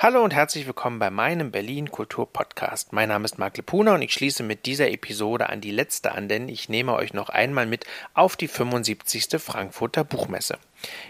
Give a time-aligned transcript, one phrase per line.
[0.00, 2.92] Hallo und herzlich willkommen bei meinem Berlin Kultur Podcast.
[2.92, 6.28] Mein Name ist Marc Lepuna und ich schließe mit dieser Episode an die letzte an,
[6.28, 9.42] denn ich nehme euch noch einmal mit auf die 75.
[9.42, 10.58] Frankfurter Buchmesse.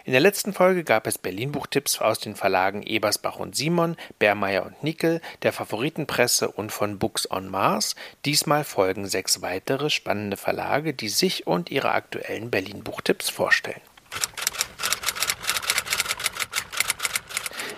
[0.06, 4.64] In der letzten Folge gab es Berlin Buchtipps aus den Verlagen Ebersbach und Simon, Bermeier
[4.64, 7.94] und Nickel, der Favoritenpresse und von Books on Mars.
[8.24, 13.82] Diesmal folgen sechs weitere spannende Verlage, die sich und ihre aktuellen Berlin Buchtipps vorstellen.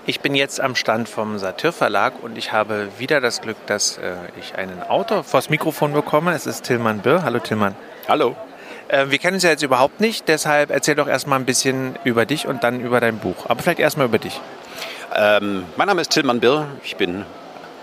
[0.07, 3.99] Ich bin jetzt am Stand vom Satyr Verlag und ich habe wieder das Glück, dass
[3.99, 6.33] äh, ich einen Autor vors Mikrofon bekomme.
[6.33, 7.23] Es ist Tillmann Birr.
[7.23, 7.77] Hallo Tillmann.
[8.09, 8.35] Hallo.
[8.89, 12.25] Äh, wir kennen uns ja jetzt überhaupt nicht, deshalb erzähl doch erstmal ein bisschen über
[12.25, 13.45] dich und dann über dein Buch.
[13.47, 14.41] Aber vielleicht erstmal über dich.
[15.15, 16.67] Ähm, mein Name ist Tillmann Birr.
[16.83, 17.27] Ich bin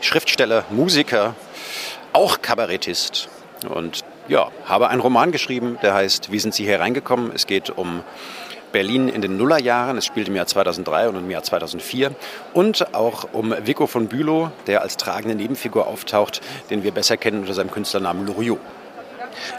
[0.02, 1.36] Schriftsteller, Musiker,
[2.14, 3.30] auch Kabarettist
[3.70, 7.32] und ja, habe einen Roman geschrieben, der heißt Wie sind Sie hier reingekommen?
[7.34, 8.02] Es geht um
[8.72, 9.98] Berlin in den Nullerjahren.
[9.98, 12.12] Es spielt im Jahr 2003 und im Jahr 2004.
[12.54, 17.42] Und auch um Vico von Bülow, der als tragende Nebenfigur auftaucht, den wir besser kennen
[17.42, 18.60] unter seinem Künstlernamen Loriot.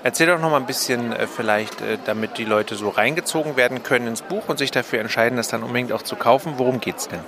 [0.02, 3.82] Erzähl doch noch mal ein bisschen äh, vielleicht, äh, damit die Leute so reingezogen werden
[3.82, 6.54] können ins Buch und sich dafür entscheiden, das dann unbedingt auch zu kaufen.
[6.56, 7.20] Worum geht es denn?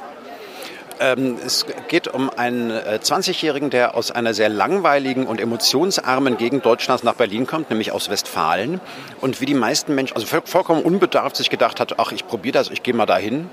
[1.01, 6.67] Ähm, es geht um einen 20-Jährigen, äh, der aus einer sehr langweiligen und emotionsarmen Gegend
[6.67, 8.83] Deutschlands nach Berlin kommt, nämlich aus Westfalen.
[9.23, 12.71] Und wie die meisten Menschen, also vollkommen unbedarft sich gedacht hat, ach, ich probiere das,
[12.71, 13.49] ich gehe mal dahin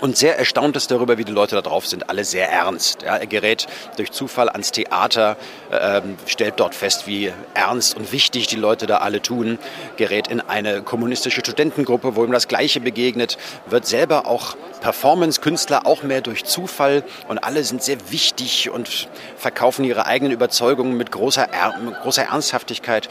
[0.00, 2.08] und sehr erstaunt ist darüber, wie die Leute da drauf sind.
[2.08, 3.02] Alle sehr ernst.
[3.02, 5.36] Ja, er gerät durch Zufall ans Theater,
[5.70, 9.58] äh, stellt dort fest, wie ernst und wichtig die Leute da alle tun,
[9.96, 16.02] gerät in eine kommunistische Studentengruppe, wo ihm das Gleiche begegnet, wird selber auch Performance-Künstler, auch
[16.02, 21.48] mehr durch Zufall und alle sind sehr wichtig und verkaufen ihre eigenen Überzeugungen mit großer,
[21.52, 23.08] er großer Ernsthaftigkeit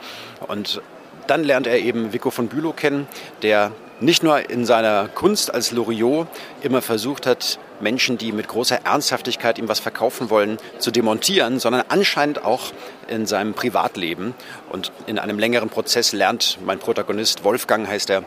[0.47, 0.81] und
[1.27, 3.07] dann lernt er eben Vico von Bülow kennen,
[3.41, 6.27] der nicht nur in seiner Kunst als Loriot
[6.61, 11.83] immer versucht hat, Menschen, die mit großer Ernsthaftigkeit ihm was verkaufen wollen, zu demontieren, sondern
[11.89, 12.71] anscheinend auch
[13.07, 14.33] in seinem Privatleben.
[14.69, 18.23] Und in einem längeren Prozess lernt mein Protagonist, Wolfgang heißt er,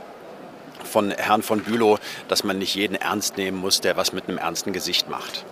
[0.85, 1.99] von Herrn von Bülow,
[2.29, 5.45] dass man nicht jeden ernst nehmen muss, der was mit einem ernsten Gesicht macht.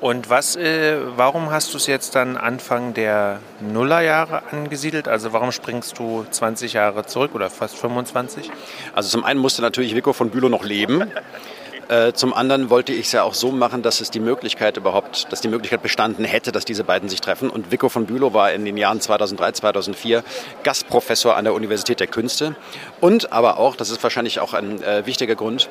[0.00, 5.08] Und was, äh, warum hast du es jetzt dann Anfang der Nullerjahre angesiedelt?
[5.08, 8.50] Also warum springst du 20 Jahre zurück oder fast 25?
[8.94, 11.10] Also zum einen musste natürlich Vico von Bülow noch leben.
[11.88, 15.30] Äh, zum anderen wollte ich es ja auch so machen, dass es die Möglichkeit überhaupt,
[15.30, 17.48] dass die Möglichkeit bestanden hätte, dass diese beiden sich treffen.
[17.48, 20.24] Und Vico von Bülow war in den Jahren 2003, 2004
[20.64, 22.56] Gastprofessor an der Universität der Künste.
[23.00, 25.68] Und aber auch, das ist wahrscheinlich auch ein äh, wichtiger Grund,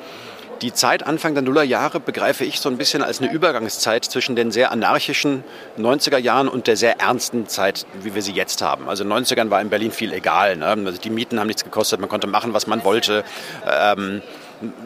[0.62, 4.50] die Zeit Anfang der Nullerjahre begreife ich so ein bisschen als eine Übergangszeit zwischen den
[4.50, 5.44] sehr anarchischen
[5.78, 8.88] 90er Jahren und der sehr ernsten Zeit, wie wir sie jetzt haben.
[8.88, 10.56] Also in den 90ern war in Berlin viel egal.
[10.56, 10.66] Ne?
[10.66, 13.24] Also die Mieten haben nichts gekostet, man konnte machen, was man wollte.
[13.66, 14.22] Ähm,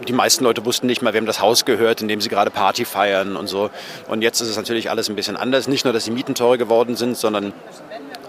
[0.09, 2.85] die meisten Leute wussten nicht mal, wem das Haus gehört, in dem sie gerade Party
[2.85, 3.71] feiern und so.
[4.09, 5.69] Und jetzt ist es natürlich alles ein bisschen anders.
[5.69, 7.53] Nicht nur, dass die Mieten teurer geworden sind, sondern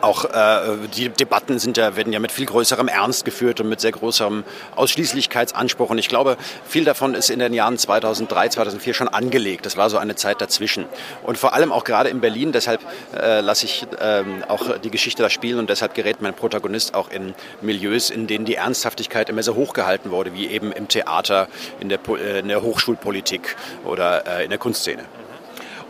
[0.01, 3.81] auch äh, die Debatten sind ja, werden ja mit viel größerem Ernst geführt und mit
[3.81, 4.43] sehr großem
[4.75, 5.89] Ausschließlichkeitsanspruch.
[5.89, 9.65] Und ich glaube, viel davon ist in den Jahren 2003, 2004 schon angelegt.
[9.65, 10.85] Das war so eine Zeit dazwischen.
[11.23, 12.81] Und vor allem auch gerade in Berlin, deshalb
[13.15, 17.09] äh, lasse ich äh, auch die Geschichte da spielen und deshalb gerät mein Protagonist auch
[17.09, 21.47] in Milieus, in denen die Ernsthaftigkeit immer sehr hoch gehalten wurde, wie eben im Theater,
[21.79, 25.03] in der, äh, in der Hochschulpolitik oder äh, in der Kunstszene.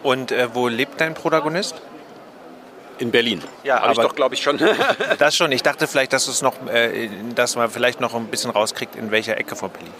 [0.04, 1.76] Und äh, wo lebt dein Protagonist?
[3.00, 3.42] In Berlin.
[3.64, 4.60] Ja, Hab aber ich doch, glaube ich, schon.
[5.20, 5.52] das schon.
[5.52, 9.12] Ich dachte vielleicht, dass es noch, äh, dass man vielleicht noch ein bisschen rauskriegt, in
[9.12, 9.92] welcher Ecke von Berlin.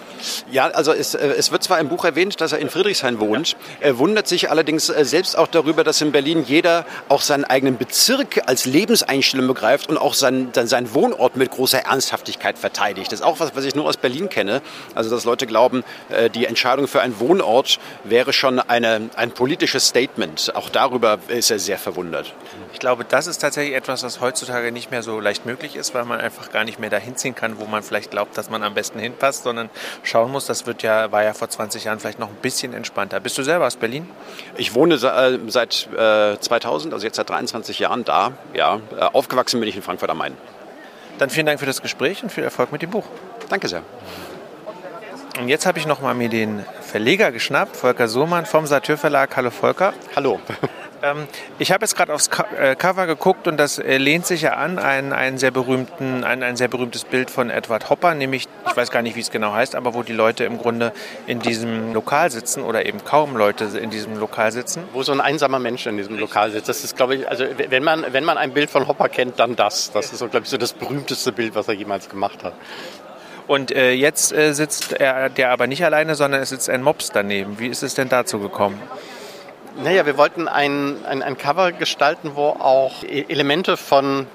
[0.52, 3.56] Ja, also es, äh, es wird zwar im Buch erwähnt, dass er in Friedrichshain wohnt.
[3.80, 7.78] Er wundert sich allerdings äh, selbst auch darüber, dass in Berlin jeder auch seinen eigenen
[7.78, 13.12] Bezirk als Lebenseinstellung begreift und auch seinen, seinen Wohnort mit großer Ernsthaftigkeit verteidigt.
[13.12, 14.62] Das ist auch was, was ich nur aus Berlin kenne.
[14.96, 19.88] Also, dass Leute glauben, äh, die Entscheidung für einen Wohnort wäre schon eine, ein politisches
[19.88, 20.54] Statement.
[20.56, 22.34] Auch darüber ist er sehr verwundert.
[22.74, 26.06] Ich glaube, das ist tatsächlich etwas, was heutzutage nicht mehr so leicht möglich ist, weil
[26.06, 28.74] man einfach gar nicht mehr dahin ziehen kann, wo man vielleicht glaubt, dass man am
[28.74, 29.70] besten hinpasst, sondern
[30.04, 33.20] schauen muss, das wird ja, war ja vor 20 Jahren vielleicht noch ein bisschen entspannter.
[33.20, 34.10] Bist du selber aus Berlin?
[34.58, 35.90] Ich wohne äh, seit
[36.42, 38.34] 2000, also jetzt seit 23 Jahren da.
[38.54, 40.36] Ja, äh, aufgewachsen bin ich in Frankfurt am Main.
[41.18, 43.06] Dann vielen Dank für das Gespräch und viel Erfolg mit dem Buch.
[43.50, 43.84] Danke sehr.
[45.40, 49.36] Und jetzt habe ich noch mal mir den Verleger geschnappt, Volker Sohmann vom Satyr Verlag.
[49.36, 49.94] Hallo Volker.
[50.16, 50.40] Hallo.
[51.04, 51.28] Ähm,
[51.58, 54.78] ich habe jetzt gerade aufs äh, Cover geguckt und das äh, lehnt sich ja an
[54.78, 58.92] ein, ein, sehr berühmten, ein, ein sehr berühmtes Bild von Edward Hopper, nämlich, ich weiß
[58.92, 60.94] gar nicht, wie es genau heißt, aber wo die Leute im Grunde
[61.26, 64.84] in diesem Lokal sitzen oder eben kaum Leute in diesem Lokal sitzen.
[64.94, 66.70] Wo so ein einsamer Mensch in diesem Lokal sitzt.
[66.70, 69.56] Das ist, glaube ich, also wenn man, wenn man ein Bild von Hopper kennt, dann
[69.56, 69.92] das.
[69.92, 72.54] Das ist, so, glaube ich, so das berühmteste Bild, was er jemals gemacht hat.
[73.48, 77.12] Und äh, jetzt äh, sitzt er der aber nicht alleine, sondern es sitzt ein Mops
[77.12, 77.60] daneben.
[77.60, 78.80] Wie ist es denn dazu gekommen?
[79.78, 84.28] Naja, wir wollten ein, ein, ein Cover gestalten, wo auch e-, Elemente von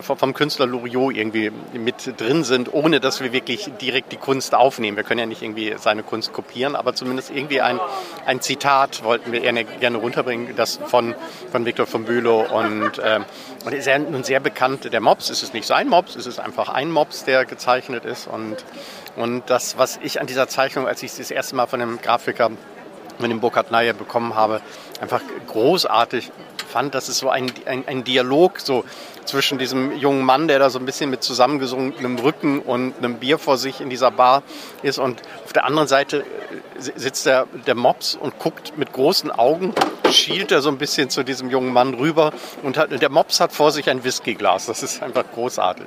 [0.00, 4.96] vom Künstler Loriot irgendwie mit drin sind, ohne dass wir wirklich direkt die Kunst aufnehmen.
[4.96, 7.80] Wir können ja nicht irgendwie seine Kunst kopieren, aber zumindest irgendwie ein,
[8.24, 11.14] ein Zitat wollten wir gerne runterbringen, das von,
[11.50, 13.24] von Victor von Bülow und, ähm,
[13.64, 14.92] und ist ja nun sehr bekannt.
[14.92, 18.28] Der Mops ist es nicht sein Mops, es ist einfach ein Mops, der gezeichnet ist
[18.28, 18.64] und,
[19.16, 22.00] und das, was ich an dieser Zeichnung, als ich es das erste Mal von einem
[22.00, 22.52] Grafiker
[23.20, 24.60] von dem Burkhard Naya bekommen habe,
[25.00, 26.30] einfach großartig
[26.70, 28.84] fand, dass es so ein, ein, ein Dialog so
[29.24, 33.38] zwischen diesem jungen Mann, der da so ein bisschen mit zusammengesunkenem Rücken und einem Bier
[33.38, 34.42] vor sich in dieser Bar
[34.82, 36.24] ist und auf der anderen Seite äh,
[36.78, 39.74] sitzt der, der Mops und guckt mit großen Augen,
[40.10, 42.32] schielt er so ein bisschen zu diesem jungen Mann rüber
[42.62, 44.66] und hat, der Mops hat vor sich ein Whiskyglas.
[44.66, 45.86] Das ist einfach großartig.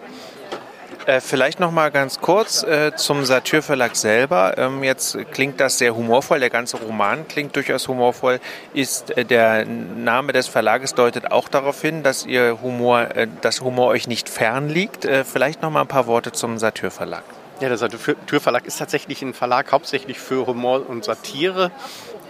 [1.05, 4.57] Äh, vielleicht noch mal ganz kurz äh, zum Satyr Verlag selber.
[4.57, 6.39] Ähm, jetzt klingt das sehr humorvoll.
[6.39, 8.39] Der ganze Roman klingt durchaus humorvoll.
[8.73, 13.59] Ist äh, der Name des Verlages deutet auch darauf hin, dass ihr Humor, äh, dass
[13.59, 15.03] Humor euch nicht fern liegt.
[15.03, 17.23] Äh, vielleicht noch mal ein paar Worte zum Satyr Verlag.
[17.59, 21.71] Ja, der Satyr Verlag ist tatsächlich ein Verlag hauptsächlich für Humor und Satire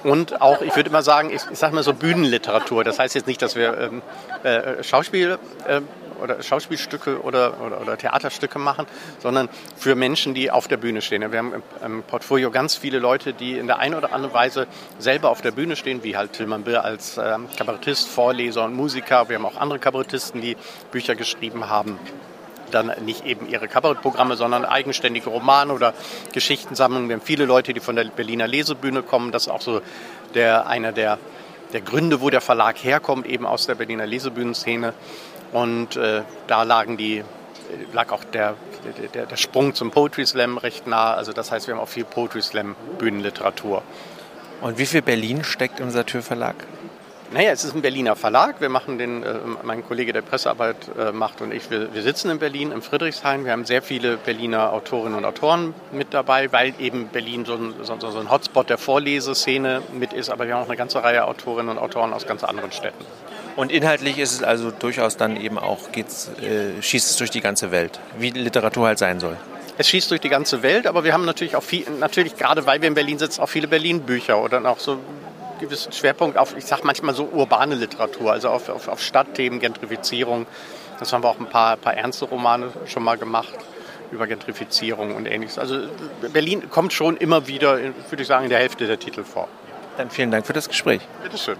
[0.03, 2.83] und auch, ich würde immer sagen, ich, ich sage mal so Bühnenliteratur.
[2.83, 4.01] Das heißt jetzt nicht, dass wir ähm,
[4.43, 5.37] äh, Schauspiel
[5.67, 5.81] äh,
[6.23, 8.87] oder Schauspielstücke oder, oder, oder, Theaterstücke machen,
[9.19, 11.29] sondern für Menschen, die auf der Bühne stehen.
[11.31, 14.67] Wir haben im Portfolio ganz viele Leute, die in der einen oder anderen Weise
[14.99, 19.27] selber auf der Bühne stehen, wie halt Tilman Bill als ähm, Kabarettist, Vorleser und Musiker.
[19.27, 20.55] Wir haben auch andere Kabarettisten, die
[20.91, 21.99] Bücher geschrieben haben
[22.71, 25.93] dann nicht eben ihre Kabarettprogramme, sondern eigenständige Romane oder
[26.31, 27.07] Geschichtensammlungen.
[27.07, 29.31] Wir haben viele Leute, die von der Berliner Lesebühne kommen.
[29.31, 29.81] Das ist auch so
[30.33, 31.19] der, einer der,
[31.73, 34.93] der Gründe, wo der Verlag herkommt, eben aus der Berliner Lesebühnenszene.
[35.53, 37.23] Und äh, da lagen die,
[37.93, 38.55] lag auch der,
[39.13, 41.13] der, der Sprung zum Poetry Slam recht nah.
[41.13, 43.83] Also das heißt, wir haben auch viel Poetry Slam Bühnenliteratur.
[44.61, 46.55] Und wie viel Berlin steckt im Satyr Verlag?
[47.33, 48.61] Naja, es ist ein Berliner Verlag.
[48.61, 49.33] Wir machen den, äh,
[49.63, 53.43] mein Kollege, der Pressearbeit äh, macht und ich, wir, wir, sitzen in Berlin, im Friedrichshain.
[53.43, 57.73] Wir haben sehr viele Berliner Autorinnen und Autoren mit dabei, weil eben Berlin so ein,
[57.81, 60.29] so, so ein Hotspot der Vorleseszene mit ist.
[60.29, 63.03] Aber wir haben auch eine ganze Reihe Autorinnen und Autoren aus ganz anderen Städten.
[63.55, 67.41] Und inhaltlich ist es also durchaus dann eben auch, geht's, äh, schießt es durch die
[67.41, 69.37] ganze Welt, wie Literatur halt sein soll.
[69.77, 72.81] Es schießt durch die ganze Welt, aber wir haben natürlich auch viel, natürlich gerade weil
[72.81, 74.99] wir in Berlin sitzen, auch viele Berlin-Bücher oder auch so
[75.59, 80.45] gewissen Schwerpunkt auf, ich sage manchmal so urbane Literatur, also auf, auf, auf Stadtthemen, Gentrifizierung.
[80.99, 83.53] Das haben wir auch ein paar, paar ernste Romane schon mal gemacht
[84.11, 85.57] über Gentrifizierung und ähnliches.
[85.57, 85.87] Also
[86.31, 89.47] Berlin kommt schon immer wieder, würde ich sagen, in der Hälfte der Titel vor.
[89.97, 91.01] Dann vielen Dank für das Gespräch.
[91.23, 91.57] Bitteschön.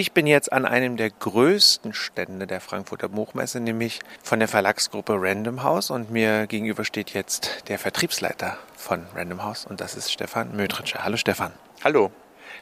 [0.00, 5.16] Ich bin jetzt an einem der größten Stände der Frankfurter Buchmesse, nämlich von der Verlagsgruppe
[5.18, 10.12] Random House und mir gegenüber steht jetzt der Vertriebsleiter von Random House und das ist
[10.12, 11.02] Stefan Mötritscher.
[11.02, 11.50] Hallo Stefan.
[11.82, 12.12] Hallo.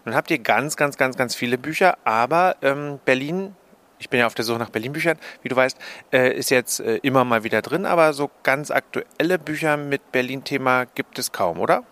[0.07, 3.55] Nun habt ihr ganz, ganz, ganz, ganz viele Bücher, aber ähm, Berlin
[3.99, 5.77] ich bin ja auf der Suche nach Berlin-Büchern, wie du weißt,
[6.15, 10.87] äh, ist jetzt äh, immer mal wieder drin, aber so ganz aktuelle Bücher mit Berlin-Thema
[10.87, 11.85] gibt es kaum, oder?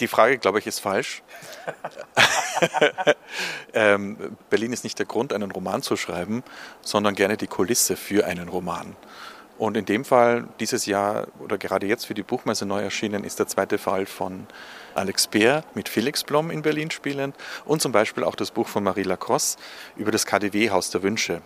[0.00, 1.22] Die Frage, glaube ich, ist falsch.
[3.74, 6.42] ähm, Berlin ist nicht der Grund, einen Roman zu schreiben,
[6.80, 8.96] sondern gerne die Kulisse für einen Roman.
[9.58, 13.38] Und in dem Fall, dieses Jahr oder gerade jetzt für die Buchmesse neu erschienen, ist
[13.38, 14.46] der zweite Fall von
[14.94, 18.82] Alex Beer mit Felix Blom in Berlin spielend und zum Beispiel auch das Buch von
[18.82, 19.58] Marie Lacrosse
[19.96, 21.42] über das KDW Haus der Wünsche.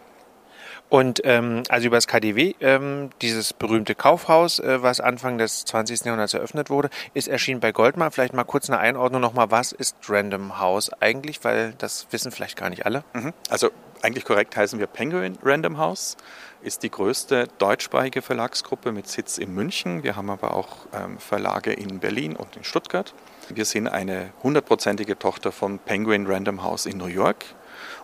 [0.88, 6.04] Und ähm, also über das KDW, ähm, dieses berühmte Kaufhaus, äh, was Anfang des 20.
[6.04, 8.12] Jahrhunderts eröffnet wurde, ist erschienen bei Goldman.
[8.12, 12.56] Vielleicht mal kurz eine Einordnung nochmal, was ist Random House eigentlich, weil das wissen vielleicht
[12.56, 13.02] gar nicht alle.
[13.14, 13.32] Mhm.
[13.50, 13.70] Also
[14.02, 16.16] eigentlich korrekt heißen wir Penguin Random House,
[16.62, 20.04] ist die größte deutschsprachige Verlagsgruppe mit Sitz in München.
[20.04, 23.12] Wir haben aber auch ähm, Verlage in Berlin und in Stuttgart.
[23.48, 27.44] Wir sind eine hundertprozentige Tochter von Penguin Random House in New York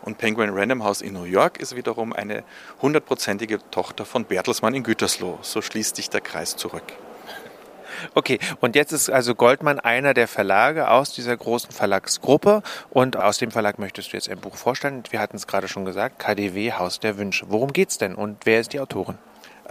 [0.02, 2.44] und Penguin Random House in New York ist wiederum eine
[2.80, 5.38] hundertprozentige Tochter von Bertelsmann in Gütersloh.
[5.42, 6.84] So schließt sich der Kreis zurück.
[8.14, 13.38] Okay, und jetzt ist also Goldmann einer der Verlage aus dieser großen Verlagsgruppe und aus
[13.38, 15.02] dem Verlag möchtest du jetzt ein Buch vorstellen.
[15.10, 17.46] Wir hatten es gerade schon gesagt, KDW Haus der Wünsche.
[17.48, 19.18] Worum geht es denn und wer ist die Autorin?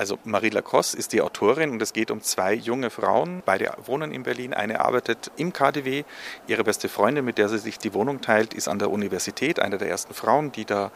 [0.02, 3.44] Also Marie Lacoste ist die Autorin und es geht um zwei junge Frauen.
[3.46, 4.52] Beide wohnen in Berlin.
[4.52, 6.06] Eine arbeitet im KDW.
[6.48, 9.78] Ihre beste Freundin, mit der sie sich die Wohnung teilt, ist an der Universität, eine
[9.78, 10.92] der ersten Frauen, die da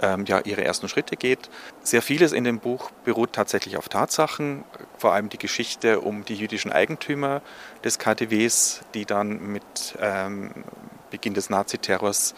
[0.00, 1.50] ähm, ja, ihre ersten Schritte geht.
[1.82, 4.64] Sehr vieles in dem Buch beruht tatsächlich auf Tatsachen,
[4.96, 7.42] vor allem die Geschichte um die jüdischen Eigentümer
[7.84, 10.64] des KDWs, die dann mit ähm,
[11.10, 12.34] Beginn des Naziterrors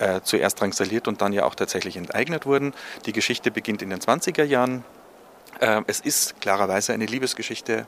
[0.00, 2.74] äh, zuerst drangsaliert und dann ja auch tatsächlich enteignet wurden.
[3.06, 4.82] Die Geschichte beginnt in den 20er Jahren
[5.60, 7.86] es ist klarerweise eine Liebesgeschichte.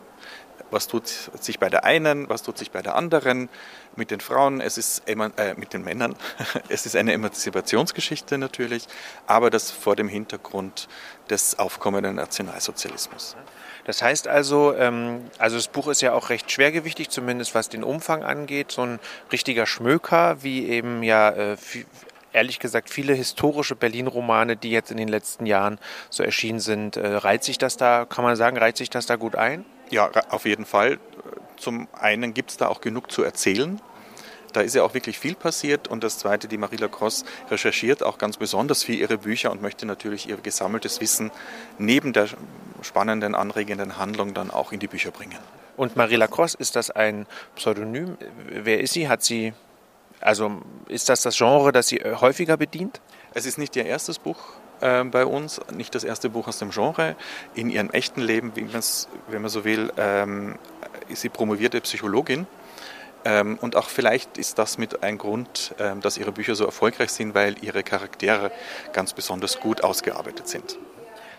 [0.70, 3.48] Was tut sich bei der einen, was tut sich bei der anderen,
[3.96, 5.14] mit den Frauen, es ist äh,
[5.56, 6.14] mit den Männern.
[6.68, 8.86] Es ist eine Emanzipationsgeschichte natürlich,
[9.26, 10.88] aber das vor dem Hintergrund
[11.30, 13.36] des aufkommenden Nationalsozialismus.
[13.84, 17.84] Das heißt also, ähm, also das Buch ist ja auch recht schwergewichtig, zumindest was den
[17.84, 18.72] Umfang angeht.
[18.72, 18.98] So ein
[19.30, 21.56] richtiger Schmöker, wie eben ja äh,
[22.36, 25.78] ehrlich gesagt viele historische Berlin-Romane, die jetzt in den letzten Jahren
[26.10, 26.96] so erschienen sind.
[26.96, 29.64] Äh, reiht sich das da, kann man sagen, reiht sich das da gut ein?
[29.90, 30.98] Ja, auf jeden Fall.
[31.56, 33.80] Zum einen gibt es da auch genug zu erzählen.
[34.52, 35.88] Da ist ja auch wirklich viel passiert.
[35.88, 39.86] Und das Zweite, die Marie Lacrosse recherchiert auch ganz besonders für ihre Bücher und möchte
[39.86, 41.30] natürlich ihr gesammeltes Wissen
[41.78, 42.28] neben der
[42.82, 45.38] spannenden, anregenden Handlung dann auch in die Bücher bringen.
[45.76, 48.16] Und Marie Lacrosse, ist das ein Pseudonym?
[48.46, 49.08] Wer ist sie?
[49.08, 49.52] Hat sie
[50.20, 53.00] also ist das das Genre, das sie äh, häufiger bedient?
[53.34, 54.38] Es ist nicht ihr erstes Buch
[54.80, 57.16] äh, bei uns, nicht das erste Buch aus dem Genre.
[57.54, 60.56] In ihrem echten Leben, wenn man so will, ähm,
[61.08, 62.46] ist sie promovierte Psychologin.
[63.24, 67.10] Ähm, und auch vielleicht ist das mit ein Grund, ähm, dass ihre Bücher so erfolgreich
[67.10, 68.52] sind, weil ihre Charaktere
[68.92, 70.78] ganz besonders gut ausgearbeitet sind.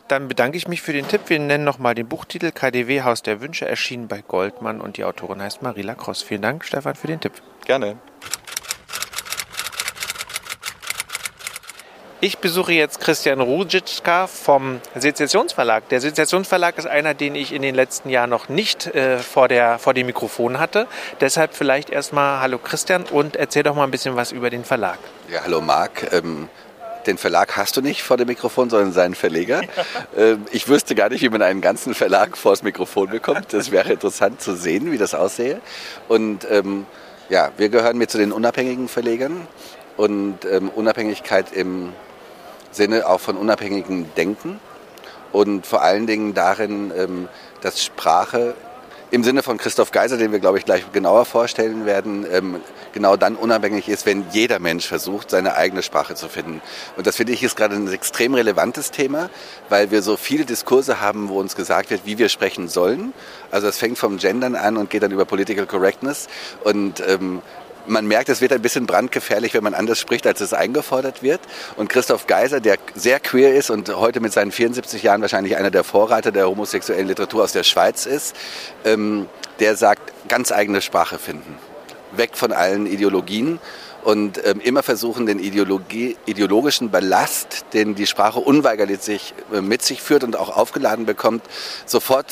[0.09, 1.21] Dann bedanke ich mich für den Tipp.
[1.27, 5.41] Wir nennen nochmal den Buchtitel KDW Haus der Wünsche, erschienen bei Goldmann und die Autorin
[5.41, 6.25] heißt Marie Lacrosse.
[6.25, 7.33] Vielen Dank, Stefan, für den Tipp.
[7.65, 7.97] Gerne.
[12.19, 15.87] Ich besuche jetzt Christian Rujitschka vom Sezessionsverlag.
[15.89, 19.77] Der Sezessionsverlag ist einer, den ich in den letzten Jahren noch nicht äh, vor, der,
[19.77, 20.87] vor dem Mikrofon hatte.
[21.21, 24.97] Deshalb vielleicht erstmal Hallo Christian und erzähl doch mal ein bisschen was über den Verlag.
[25.31, 26.11] Ja, hallo Marc.
[26.11, 26.49] Ähm,
[27.05, 29.61] den Verlag hast du nicht vor dem Mikrofon, sondern seinen Verleger.
[30.17, 33.53] ähm, ich wüsste gar nicht, wie man einen ganzen Verlag vor das Mikrofon bekommt.
[33.53, 35.61] Das wäre interessant zu sehen, wie das aussehe.
[36.07, 36.87] Und ähm,
[37.29, 39.45] ja, wir gehören mit zu den unabhängigen Verlegern.
[39.97, 41.93] Und ähm, Unabhängigkeit im
[42.71, 44.59] Sinne auch von unabhängigem Denken
[45.31, 47.27] und vor allen Dingen darin, ähm,
[47.61, 48.55] dass Sprache
[49.09, 52.59] im Sinne von Christoph Geiser, den wir, glaube ich, gleich genauer vorstellen werden, ähm,
[52.93, 56.61] genau dann unabhängig ist, wenn jeder Mensch versucht, seine eigene Sprache zu finden.
[56.97, 59.29] Und das finde ich ist gerade ein extrem relevantes Thema,
[59.69, 63.13] weil wir so viele Diskurse haben, wo uns gesagt wird, wie wir sprechen sollen.
[63.49, 66.27] Also es fängt vom Gendern an und geht dann über Political Correctness.
[66.65, 67.41] Und ähm,
[67.87, 71.41] man merkt, es wird ein bisschen brandgefährlich, wenn man anders spricht, als es eingefordert wird.
[71.75, 75.71] Und Christoph Geiser, der sehr queer ist und heute mit seinen 74 Jahren wahrscheinlich einer
[75.71, 78.35] der Vorreiter der homosexuellen Literatur aus der Schweiz ist,
[78.85, 79.27] ähm,
[79.59, 81.57] der sagt, ganz eigene Sprache finden.
[82.11, 83.59] Weg von allen Ideologien
[84.03, 90.01] und ähm, immer versuchen, den ideologischen Ballast, den die Sprache unweigerlich sich, äh, mit sich
[90.01, 91.43] führt und auch aufgeladen bekommt,
[91.85, 92.27] sofort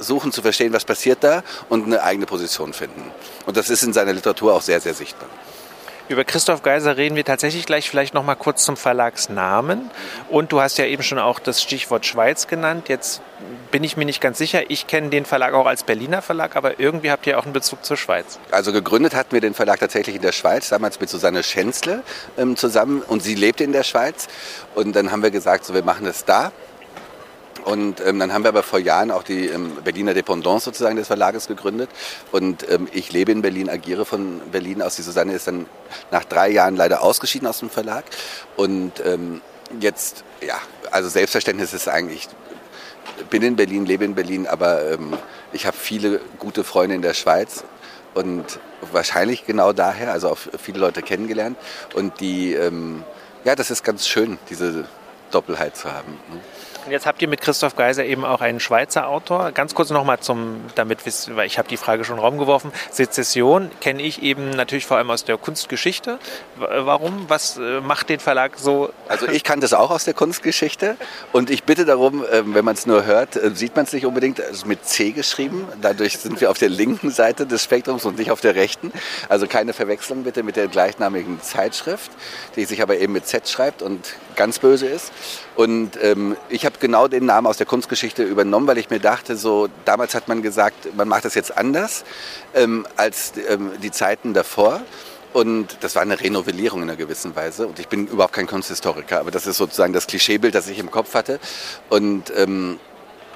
[0.00, 3.10] suchen zu verstehen, was passiert da und eine eigene Position finden.
[3.48, 5.26] Und das ist in seiner Literatur auch sehr, sehr sichtbar.
[6.10, 9.90] Über Christoph Geiser reden wir tatsächlich gleich vielleicht noch mal kurz zum Verlagsnamen.
[10.28, 12.90] Und du hast ja eben schon auch das Stichwort Schweiz genannt.
[12.90, 13.22] Jetzt
[13.70, 14.70] bin ich mir nicht ganz sicher.
[14.70, 17.86] Ich kenne den Verlag auch als Berliner Verlag, aber irgendwie habt ihr auch einen Bezug
[17.86, 18.38] zur Schweiz.
[18.50, 22.02] Also gegründet hatten wir den Verlag tatsächlich in der Schweiz, damals mit Susanne Schänzle
[22.36, 23.00] ähm, zusammen.
[23.00, 24.28] Und sie lebte in der Schweiz.
[24.74, 26.52] Und dann haben wir gesagt, so wir machen das da.
[27.68, 31.06] Und ähm, dann haben wir aber vor Jahren auch die ähm, Berliner Dependance sozusagen des
[31.06, 31.90] Verlages gegründet.
[32.32, 34.96] Und ähm, ich lebe in Berlin, agiere von Berlin aus.
[34.96, 35.66] Die Susanne ist dann
[36.10, 38.04] nach drei Jahren leider ausgeschieden aus dem Verlag.
[38.56, 39.42] Und ähm,
[39.80, 40.58] jetzt, ja,
[40.90, 42.30] also Selbstverständnis ist eigentlich,
[43.28, 45.12] bin in Berlin, lebe in Berlin, aber ähm,
[45.52, 47.64] ich habe viele gute Freunde in der Schweiz
[48.14, 48.60] und
[48.92, 51.58] wahrscheinlich genau daher, also auch viele Leute kennengelernt.
[51.94, 53.04] Und die, ähm,
[53.44, 54.86] ja, das ist ganz schön, diese
[55.30, 56.12] Doppelheit zu haben.
[56.32, 56.40] Ne?
[56.84, 59.52] Und jetzt habt ihr mit Christoph Geiser eben auch einen Schweizer Autor.
[59.52, 61.00] Ganz kurz nochmal zum, damit
[61.36, 62.72] weil ich habe die Frage schon raumgeworfen.
[62.90, 66.18] Sezession kenne ich eben natürlich vor allem aus der Kunstgeschichte.
[66.56, 67.26] Warum?
[67.28, 68.90] Was äh, macht den Verlag so?
[69.08, 70.96] Also ich kann das auch aus der Kunstgeschichte
[71.32, 74.06] und ich bitte darum, ähm, wenn man es nur hört, äh, sieht man es nicht
[74.06, 75.68] unbedingt, es ist mit C geschrieben.
[75.82, 78.92] Dadurch sind wir auf der linken Seite des Spektrums und nicht auf der rechten.
[79.28, 82.10] Also keine Verwechslung bitte mit der gleichnamigen Zeitschrift,
[82.56, 85.12] die sich aber eben mit Z schreibt und ganz böse ist.
[85.58, 89.36] Und ähm, ich habe genau den Namen aus der Kunstgeschichte übernommen, weil ich mir dachte,
[89.36, 92.04] so damals hat man gesagt, man macht das jetzt anders
[92.54, 94.82] ähm, als ähm, die Zeiten davor.
[95.32, 97.66] Und das war eine Renovellierung in einer gewissen Weise.
[97.66, 100.92] Und ich bin überhaupt kein Kunsthistoriker, aber das ist sozusagen das Klischeebild, das ich im
[100.92, 101.40] Kopf hatte.
[101.88, 102.78] Und ähm,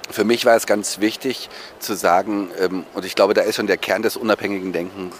[0.09, 1.51] für mich war es ganz wichtig
[1.81, 5.17] zu sagen, ähm, und ich glaube, da ist schon der Kern des unabhängigen Denkens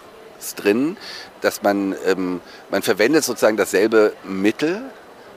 [0.55, 0.97] drin,
[1.41, 2.41] dass man, ähm,
[2.71, 4.83] man verwendet sozusagen dasselbe Mittel,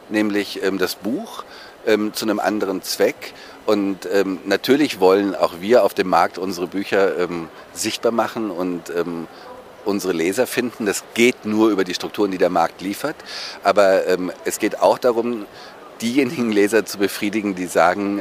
[0.09, 1.43] nämlich ähm, das Buch,
[1.85, 3.33] ähm, zu einem anderen Zweck.
[3.65, 8.89] Und ähm, natürlich wollen auch wir auf dem Markt unsere Bücher ähm, sichtbar machen und
[8.89, 9.27] ähm,
[9.85, 10.85] unsere Leser finden.
[10.85, 13.15] Das geht nur über die Strukturen, die der Markt liefert.
[13.63, 15.45] Aber ähm, es geht auch darum,
[16.01, 18.19] diejenigen Leser zu befriedigen, die sagen,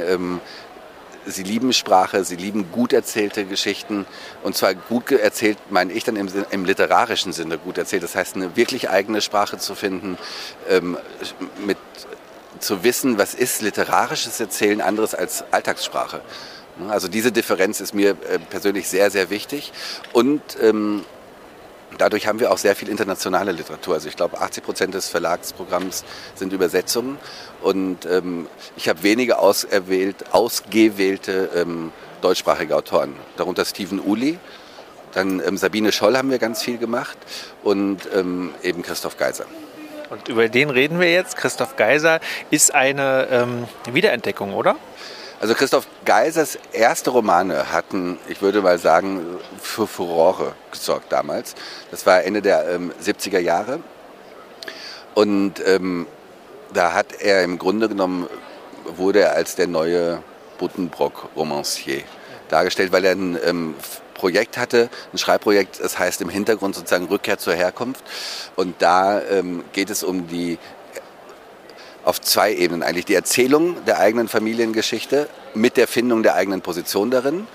[1.25, 4.05] sie lieben Sprache, sie lieben gut erzählte Geschichten.
[4.43, 8.03] Und zwar gut erzählt, meine ich dann im, im literarischen Sinne gut erzählt.
[8.03, 10.17] Das heißt, eine wirklich eigene Sprache zu finden,
[10.69, 10.97] ähm,
[11.65, 11.77] mit,
[12.59, 16.21] zu wissen, was ist literarisches Erzählen anderes als Alltagssprache.
[16.89, 19.71] Also diese Differenz ist mir äh, persönlich sehr, sehr wichtig.
[20.13, 21.05] Und ähm,
[21.97, 23.95] Dadurch haben wir auch sehr viel internationale Literatur.
[23.95, 26.03] Also ich glaube, 80 Prozent des Verlagsprogramms
[26.35, 27.17] sind Übersetzungen.
[27.61, 33.15] Und ähm, ich habe wenige auserwählt, ausgewählte ähm, deutschsprachige Autoren.
[33.37, 34.39] Darunter Steven Uli,
[35.13, 37.17] dann ähm, Sabine Scholl haben wir ganz viel gemacht
[37.63, 39.45] und ähm, eben Christoph Geiser.
[40.09, 41.35] Und über den reden wir jetzt.
[41.37, 42.19] Christoph Geiser
[42.51, 44.75] ist eine ähm, Wiederentdeckung, oder?
[45.39, 51.55] Also Christoph Geisers erste Romane hatten, ich würde mal sagen, für Furore gesorgt damals.
[51.91, 53.79] Das war Ende der ähm, 70er Jahre.
[55.13, 56.07] Und ähm,
[56.73, 58.27] da hat er im Grunde genommen,
[58.85, 60.23] wurde er als der neue
[60.57, 62.03] Buddenbrock-Romancier
[62.47, 63.75] dargestellt, weil er ein ähm,
[64.13, 68.03] Projekt hatte, ein Schreibprojekt, das heißt im Hintergrund sozusagen Rückkehr zur Herkunft.
[68.55, 70.57] Und da ähm, geht es um die
[72.05, 73.05] auf zwei Ebenen eigentlich.
[73.05, 77.47] Die Erzählung der eigenen Familiengeschichte mit der Findung der eigenen Position darin.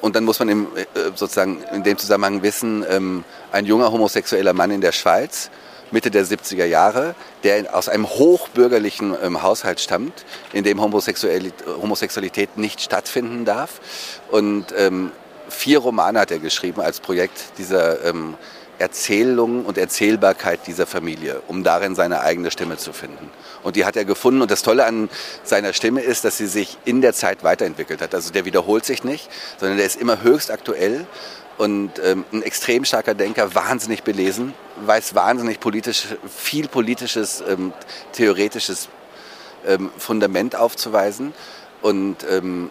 [0.00, 4.52] Und dann muss man im, äh, sozusagen in dem Zusammenhang wissen, ähm, ein junger homosexueller
[4.52, 5.50] Mann in der Schweiz,
[5.90, 12.80] Mitte der 70er Jahre, der aus einem hochbürgerlichen ähm, Haushalt stammt, in dem Homosexualität nicht
[12.80, 13.80] stattfinden darf.
[14.30, 15.12] Und ähm,
[15.48, 18.04] vier Romane hat er geschrieben als Projekt dieser
[18.78, 23.30] Erzählung und Erzählbarkeit dieser Familie, um darin seine eigene Stimme zu finden.
[23.62, 24.42] Und die hat er gefunden.
[24.42, 25.08] Und das Tolle an
[25.42, 28.14] seiner Stimme ist, dass sie sich in der Zeit weiterentwickelt hat.
[28.14, 29.28] Also der wiederholt sich nicht,
[29.58, 31.06] sondern der ist immer höchst aktuell
[31.56, 34.54] und ähm, ein extrem starker Denker, wahnsinnig belesen,
[34.84, 37.72] weiß wahnsinnig politisch, viel politisches, ähm,
[38.12, 38.88] theoretisches
[39.66, 41.32] ähm, Fundament aufzuweisen
[41.80, 42.70] und ähm,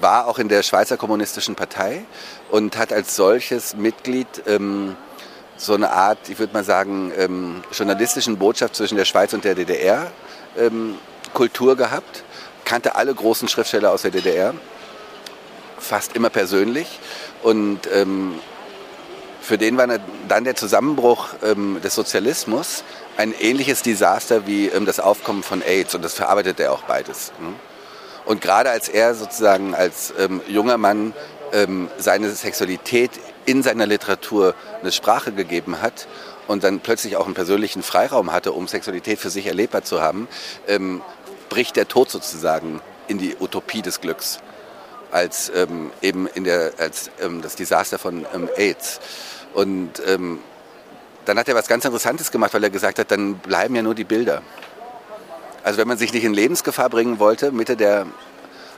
[0.00, 2.04] war auch in der Schweizer Kommunistischen Partei
[2.50, 4.96] und hat als solches Mitglied ähm,
[5.56, 9.54] so eine Art, ich würde mal sagen, ähm, journalistischen Botschaft zwischen der Schweiz und der
[9.54, 10.10] DDR
[10.58, 10.98] ähm,
[11.32, 12.24] Kultur gehabt,
[12.64, 14.54] kannte alle großen Schriftsteller aus der DDR,
[15.78, 16.98] fast immer persönlich
[17.42, 18.38] und ähm,
[19.40, 19.86] für den war
[20.26, 22.82] dann der Zusammenbruch ähm, des Sozialismus
[23.16, 27.32] ein ähnliches Desaster wie ähm, das Aufkommen von AIDS und das verarbeitet er auch beides.
[27.40, 27.54] Ne?
[28.24, 31.14] Und gerade als er sozusagen als ähm, junger Mann
[31.98, 33.10] seine Sexualität
[33.46, 36.06] in seiner Literatur eine Sprache gegeben hat
[36.48, 40.28] und dann plötzlich auch einen persönlichen Freiraum hatte, um Sexualität für sich erlebbar zu haben,
[40.66, 41.02] ähm,
[41.48, 44.40] bricht der Tod sozusagen in die Utopie des Glücks
[45.12, 49.00] als ähm, eben in der als ähm, das Desaster von ähm, AIDS
[49.54, 50.40] und ähm,
[51.24, 53.94] dann hat er was ganz Interessantes gemacht, weil er gesagt hat, dann bleiben ja nur
[53.94, 54.42] die Bilder.
[55.64, 58.06] Also wenn man sich nicht in Lebensgefahr bringen wollte, Mitte der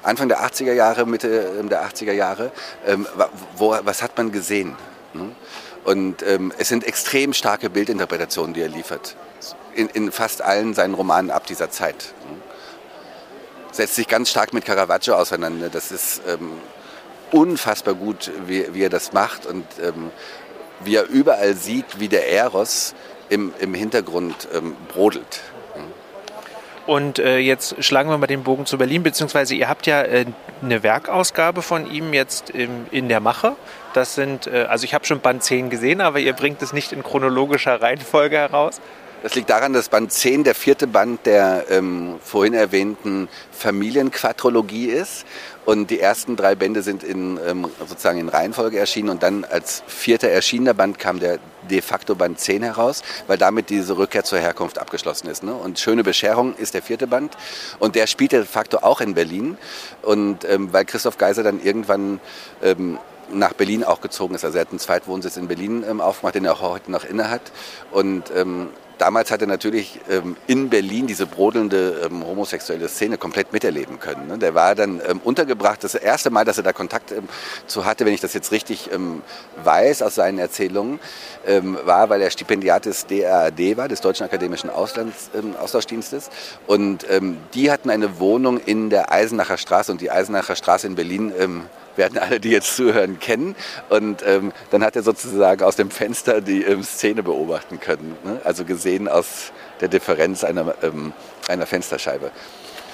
[0.02, 2.52] Anfang der 80er Jahre, Mitte ähm, der 80er Jahre,
[2.86, 3.06] ähm,
[3.56, 4.76] wo, was hat man gesehen?
[5.12, 5.30] Ne?
[5.84, 9.16] Und ähm, es sind extrem starke Bildinterpretationen, die er liefert.
[9.74, 12.12] In, in fast allen seinen Romanen ab dieser Zeit.
[12.28, 12.36] Ne?
[13.72, 15.68] Setzt sich ganz stark mit Caravaggio auseinander.
[15.68, 16.52] Das ist ähm,
[17.30, 20.10] unfassbar gut, wie, wie, er das macht und ähm,
[20.80, 22.94] wie er überall sieht, wie der Eros
[23.28, 25.40] im, im Hintergrund ähm, brodelt.
[26.88, 30.24] Und äh, jetzt schlagen wir mal den Bogen zu Berlin, beziehungsweise ihr habt ja äh,
[30.62, 33.56] eine Werkausgabe von ihm jetzt im, in der Mache.
[33.92, 36.92] Das sind, äh, also ich habe schon Band 10 gesehen, aber ihr bringt es nicht
[36.92, 38.80] in chronologischer Reihenfolge heraus.
[39.20, 45.26] Das liegt daran, dass Band 10 der vierte Band der ähm, vorhin erwähnten Familienquadrologie ist.
[45.64, 49.08] Und die ersten drei Bände sind in, ähm, sozusagen in Reihenfolge erschienen.
[49.08, 53.70] Und dann als vierter erschienener Band kam der de facto Band 10 heraus, weil damit
[53.70, 55.42] diese Rückkehr zur Herkunft abgeschlossen ist.
[55.42, 55.52] Ne?
[55.52, 57.36] Und Schöne Bescherung ist der vierte Band.
[57.80, 59.58] Und der spielt de facto auch in Berlin.
[60.02, 62.20] Und ähm, weil Christoph Geiser dann irgendwann
[62.62, 62.98] ähm,
[63.32, 64.44] nach Berlin auch gezogen ist.
[64.44, 67.30] Also er hat einen Zweitwohnsitz in Berlin ähm, aufgemacht, den er auch heute noch inne
[67.30, 67.42] hat.
[67.90, 73.52] Und ähm, damals hat er natürlich ähm, in Berlin diese brodelnde ähm, homosexuelle Szene komplett
[73.52, 74.26] miterleben können.
[74.26, 74.38] Ne?
[74.38, 75.82] Der war dann ähm, untergebracht.
[75.82, 77.28] Das erste Mal, dass er da Kontakt ähm,
[77.66, 79.22] zu hatte, wenn ich das jetzt richtig ähm,
[79.64, 81.00] weiß aus seinen Erzählungen,
[81.46, 85.30] ähm, war, weil er Stipendiat des DRAD war, des Deutschen Akademischen Auslands,
[85.60, 86.30] Austauschdienstes.
[86.66, 87.06] Und
[87.54, 91.32] die hatten eine Wohnung in der Eisenacher Straße und die Eisenacher Straße in Berlin
[91.98, 93.54] werden alle, die jetzt zuhören, kennen.
[93.90, 98.16] Und ähm, dann hat er sozusagen aus dem Fenster die ähm, Szene beobachten können.
[98.24, 98.40] Ne?
[98.44, 101.12] Also gesehen aus der Differenz einer, ähm,
[101.48, 102.30] einer Fensterscheibe.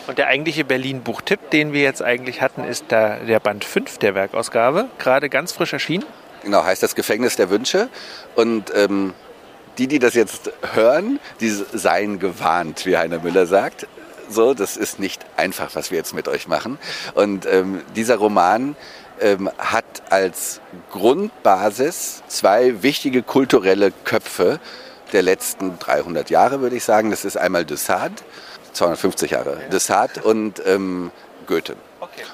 [0.07, 4.15] Und der eigentliche Berlin-Buchtipp, den wir jetzt eigentlich hatten, ist der, der Band 5 der
[4.15, 6.05] Werkausgabe, gerade ganz frisch erschienen.
[6.43, 7.89] Genau, heißt das Gefängnis der Wünsche.
[8.35, 9.15] Und ähm,
[9.79, 13.87] die, die das jetzt hören, die seien gewarnt, wie Heiner Müller sagt.
[14.29, 16.79] So, das ist nicht einfach, was wir jetzt mit euch machen.
[17.15, 18.77] Und ähm, dieser Roman
[19.21, 20.61] ähm, hat als
[20.91, 24.61] Grundbasis zwei wichtige kulturelle Köpfe
[25.13, 27.11] der letzten 300 Jahre, würde ich sagen.
[27.11, 28.15] Das ist einmal de Sade,
[28.73, 31.11] 250 Jahre, de Sade und ähm,
[31.47, 31.77] Goethe.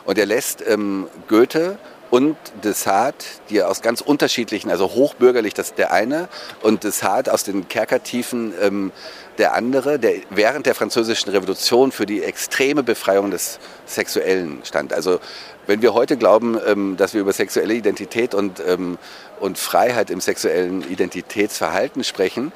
[0.04, 1.78] Und er lässt ähm, Goethe
[2.10, 6.28] und Desart, die aus ganz unterschiedlichen, also hochbürgerlich, das ist der eine,
[6.62, 8.92] und Desart aus den Kerkertiefen ähm,
[9.40, 14.92] der andere, der während der französischen Revolution für die extreme Befreiung des Sexuellen stand.
[14.92, 15.18] Also
[15.66, 18.98] wenn wir heute glauben, ähm, dass wir über sexuelle Identität und, ähm,
[19.40, 22.52] und Freiheit im sexuellen Identitätsverhalten sprechen,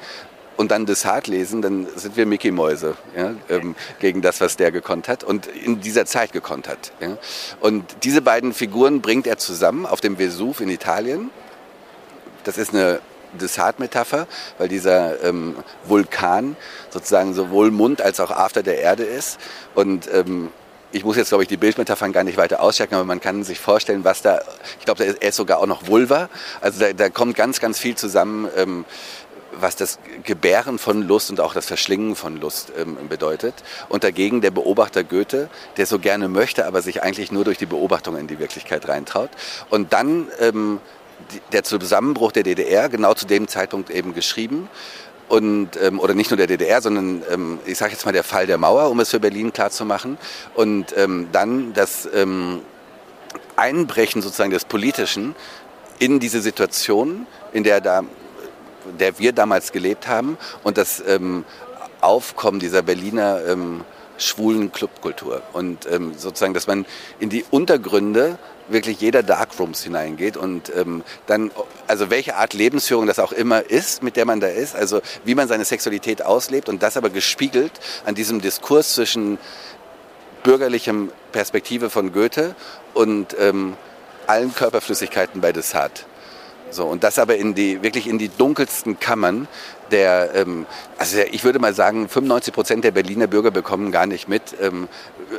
[0.57, 4.71] und dann Desart lesen, dann sind wir Mickey Mäuse ja, ähm, gegen das, was der
[4.71, 6.93] gekonnt hat und in dieser Zeit gekonnt hat.
[7.01, 7.17] Ja.
[7.59, 11.29] Und diese beiden Figuren bringt er zusammen auf dem Vesuv in Italien.
[12.45, 13.01] Das ist eine
[13.35, 16.55] Desart-Metapher, weil dieser ähm, Vulkan
[16.89, 19.39] sozusagen sowohl Mund als auch After der Erde ist.
[19.73, 20.49] Und ähm,
[20.91, 23.59] ich muss jetzt, glaube ich, die Bildmetaphern gar nicht weiter ausstärken, aber man kann sich
[23.59, 24.39] vorstellen, was da,
[24.79, 26.29] ich glaube, er ist sogar auch noch Vulva.
[26.61, 28.47] Also da, da kommt ganz, ganz viel zusammen.
[28.55, 28.85] Ähm,
[29.59, 33.53] was das Gebären von Lust und auch das Verschlingen von Lust ähm, bedeutet.
[33.89, 37.65] Und dagegen der Beobachter Goethe, der so gerne möchte, aber sich eigentlich nur durch die
[37.65, 39.29] Beobachtung in die Wirklichkeit reintraut.
[39.69, 40.79] Und dann ähm,
[41.51, 44.69] der Zusammenbruch der DDR, genau zu dem Zeitpunkt eben geschrieben.
[45.27, 48.45] Und, ähm, oder nicht nur der DDR, sondern ähm, ich sage jetzt mal der Fall
[48.45, 50.19] der Mauer, um es für Berlin klarzumachen.
[50.53, 52.61] Und ähm, dann das ähm,
[53.55, 55.35] Einbrechen sozusagen des Politischen
[55.97, 58.03] in diese Situation, in der da
[58.99, 61.43] der wir damals gelebt haben und das ähm,
[62.01, 63.83] Aufkommen dieser Berliner ähm,
[64.17, 65.41] schwulen Clubkultur.
[65.53, 66.85] Und ähm, sozusagen, dass man
[67.19, 71.51] in die Untergründe wirklich jeder Darkrooms hineingeht und ähm, dann,
[71.87, 75.35] also welche Art Lebensführung das auch immer ist, mit der man da ist, also wie
[75.35, 77.71] man seine Sexualität auslebt und das aber gespiegelt
[78.05, 79.37] an diesem Diskurs zwischen
[80.43, 82.55] bürgerlichem Perspektive von Goethe
[82.93, 83.75] und ähm,
[84.27, 86.05] allen Körperflüssigkeiten bei Desart.
[86.71, 89.47] So, und das aber in die, wirklich in die dunkelsten Kammern
[89.91, 90.65] der, ähm,
[90.97, 94.87] also ich würde mal sagen, 95 Prozent der Berliner Bürger bekommen gar nicht mit, ähm,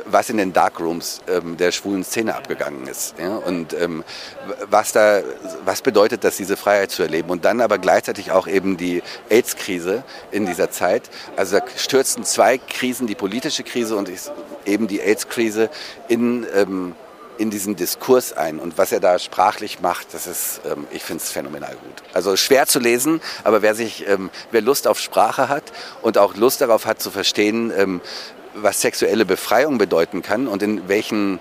[0.05, 3.15] was in den Darkrooms ähm, der schwulen Szene abgegangen ist.
[3.19, 3.35] Ja?
[3.37, 4.03] Und ähm,
[4.69, 5.21] was da,
[5.65, 7.29] was bedeutet das, diese Freiheit zu erleben?
[7.29, 11.09] Und dann aber gleichzeitig auch eben die AIDS-Krise in dieser Zeit.
[11.35, 14.09] Also da stürzten zwei Krisen, die politische Krise und
[14.65, 15.69] eben die AIDS-Krise
[16.07, 16.95] in ähm,
[17.37, 18.59] in diesen Diskurs ein.
[18.59, 22.03] Und was er da sprachlich macht, das ist, ähm, ich finde es phänomenal gut.
[22.13, 25.63] Also schwer zu lesen, aber wer sich, ähm, wer Lust auf Sprache hat
[26.01, 28.01] und auch Lust darauf hat zu verstehen, ähm,
[28.53, 31.39] was sexuelle Befreiung bedeuten kann und in welchen,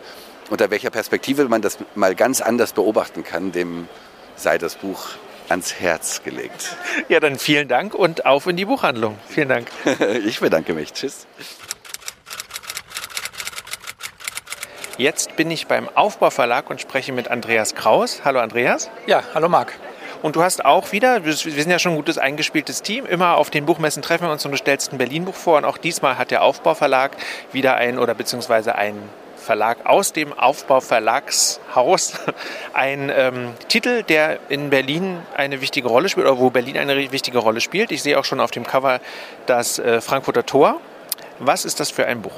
[0.50, 3.88] unter welcher Perspektive man das mal ganz anders beobachten kann, dem
[4.36, 5.08] sei das Buch
[5.48, 6.76] ans Herz gelegt.
[7.08, 9.16] Ja, dann vielen Dank und auf in die Buchhandlung.
[9.28, 9.68] Vielen Dank.
[10.24, 10.92] ich bedanke mich.
[10.92, 11.26] Tschüss.
[14.98, 18.22] Jetzt bin ich beim Aufbauverlag und spreche mit Andreas Kraus.
[18.24, 18.88] Hallo Andreas.
[19.06, 19.74] Ja, hallo Marc.
[20.22, 23.50] Und du hast auch wieder, wir sind ja schon ein gutes eingespieltes Team, immer auf
[23.50, 25.58] den Buchmessen treffen wir uns und du stellst ein Berlin-Buch vor.
[25.58, 27.10] Und auch diesmal hat der Aufbauverlag
[27.52, 28.96] wieder ein oder beziehungsweise ein
[29.36, 32.14] Verlag aus dem Aufbauverlagshaus
[32.72, 37.36] ein ähm, Titel, der in Berlin eine wichtige Rolle spielt oder wo Berlin eine wichtige
[37.36, 37.92] Rolle spielt.
[37.92, 39.00] Ich sehe auch schon auf dem Cover
[39.44, 40.80] das äh, Frankfurter Tor.
[41.38, 42.32] Was ist das für ein Buch?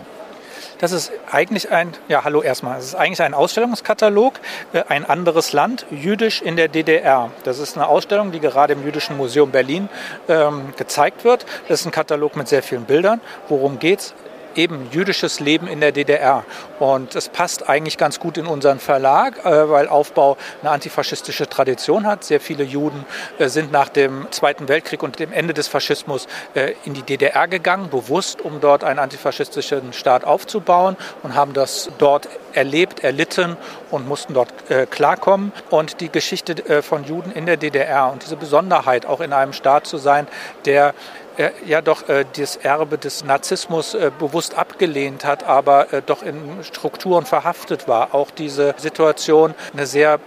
[0.78, 4.38] Das ist eigentlich ein, ja hallo erstmal, es ist eigentlich ein Ausstellungskatalog,
[4.72, 7.32] äh, ein anderes Land, jüdisch in der DDR.
[7.42, 9.88] Das ist eine Ausstellung, die gerade im Jüdischen Museum Berlin
[10.28, 11.46] ähm, gezeigt wird.
[11.66, 13.20] Das ist ein Katalog mit sehr vielen Bildern.
[13.48, 14.14] Worum geht's?
[14.58, 16.44] Eben jüdisches Leben in der DDR.
[16.80, 22.06] Und es passt eigentlich ganz gut in unseren Verlag, äh, weil Aufbau eine antifaschistische Tradition
[22.06, 22.24] hat.
[22.24, 23.06] Sehr viele Juden
[23.38, 27.46] äh, sind nach dem Zweiten Weltkrieg und dem Ende des Faschismus äh, in die DDR
[27.46, 33.56] gegangen, bewusst, um dort einen antifaschistischen Staat aufzubauen und haben das dort erlebt, erlitten
[33.90, 34.52] und mussten dort
[34.90, 35.52] klarkommen.
[35.70, 39.86] Und die Geschichte von Juden in der DDR und diese Besonderheit, auch in einem Staat
[39.86, 40.26] zu sein,
[40.64, 40.94] der
[41.38, 46.22] äh, ja doch äh, das Erbe des Narzissmus äh, bewusst abgelehnt hat, aber äh, doch
[46.22, 48.14] in Strukturen verhaftet war.
[48.14, 50.20] Auch diese Situation eine sehr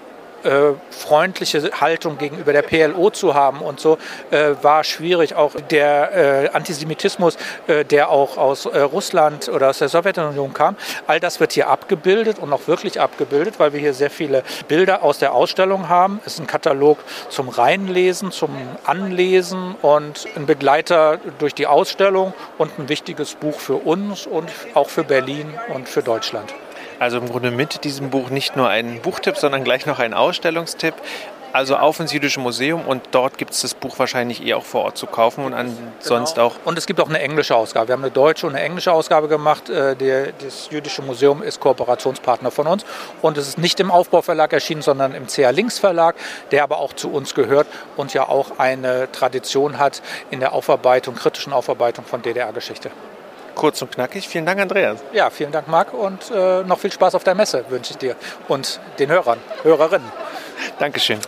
[0.44, 3.98] äh, freundliche Haltung gegenüber der PLO zu haben und so
[4.32, 5.36] äh, war schwierig.
[5.36, 10.76] Auch der äh, Antisemitismus, äh, der auch aus äh, Russland oder aus der Sowjetunion kam,
[11.08, 15.04] all das wird hier abgebildet und auch wirklich abgebildet, weil wir hier sehr viele Bilder
[15.04, 16.20] aus der Ausstellung haben.
[16.26, 17.00] Es ist ein Katalog
[17.30, 23.76] zum Reinlesen, zum Anlesen und ein Begleiter durch die Ausstellung und ein wichtiges Buch für
[23.76, 26.54] uns und auch für Berlin und für Deutschland.
[27.02, 30.94] Also im Grunde mit diesem Buch nicht nur ein Buchtipp, sondern gleich noch ein Ausstellungstipp.
[31.52, 34.86] also auf ins Jüdische Museum und dort gibt es das Buch wahrscheinlich eh auch vor
[34.86, 36.48] Ort zu kaufen und ansonsten Genau.
[36.48, 36.56] auch.
[36.64, 37.90] Und es gibt auch eine englische Ausgabe.
[37.90, 39.70] Wir haben eine deutsche und eine englische Ausgabe gemacht.
[39.70, 42.86] Äh, das Jüdische Museum ist Kooperationspartner von uns
[43.22, 46.16] und es ist nicht im Aufbauverlag erschienen, sondern im CA Links Verlag,
[46.52, 51.16] der aber auch zu uns gehört und ja auch eine Tradition hat in der Aufarbeitung,
[51.16, 52.92] kritischen Aufarbeitung von DDR-Geschichte.
[53.56, 54.28] Kurz und knackig.
[54.28, 55.00] Vielen Dank, Andreas.
[55.14, 58.16] Ja, vielen Dank, Marc, und äh, noch viel Spaß auf der Messe wünsche ich dir
[58.48, 60.12] und den Hörern, Hörerinnen.
[60.80, 61.20] Dankeschön.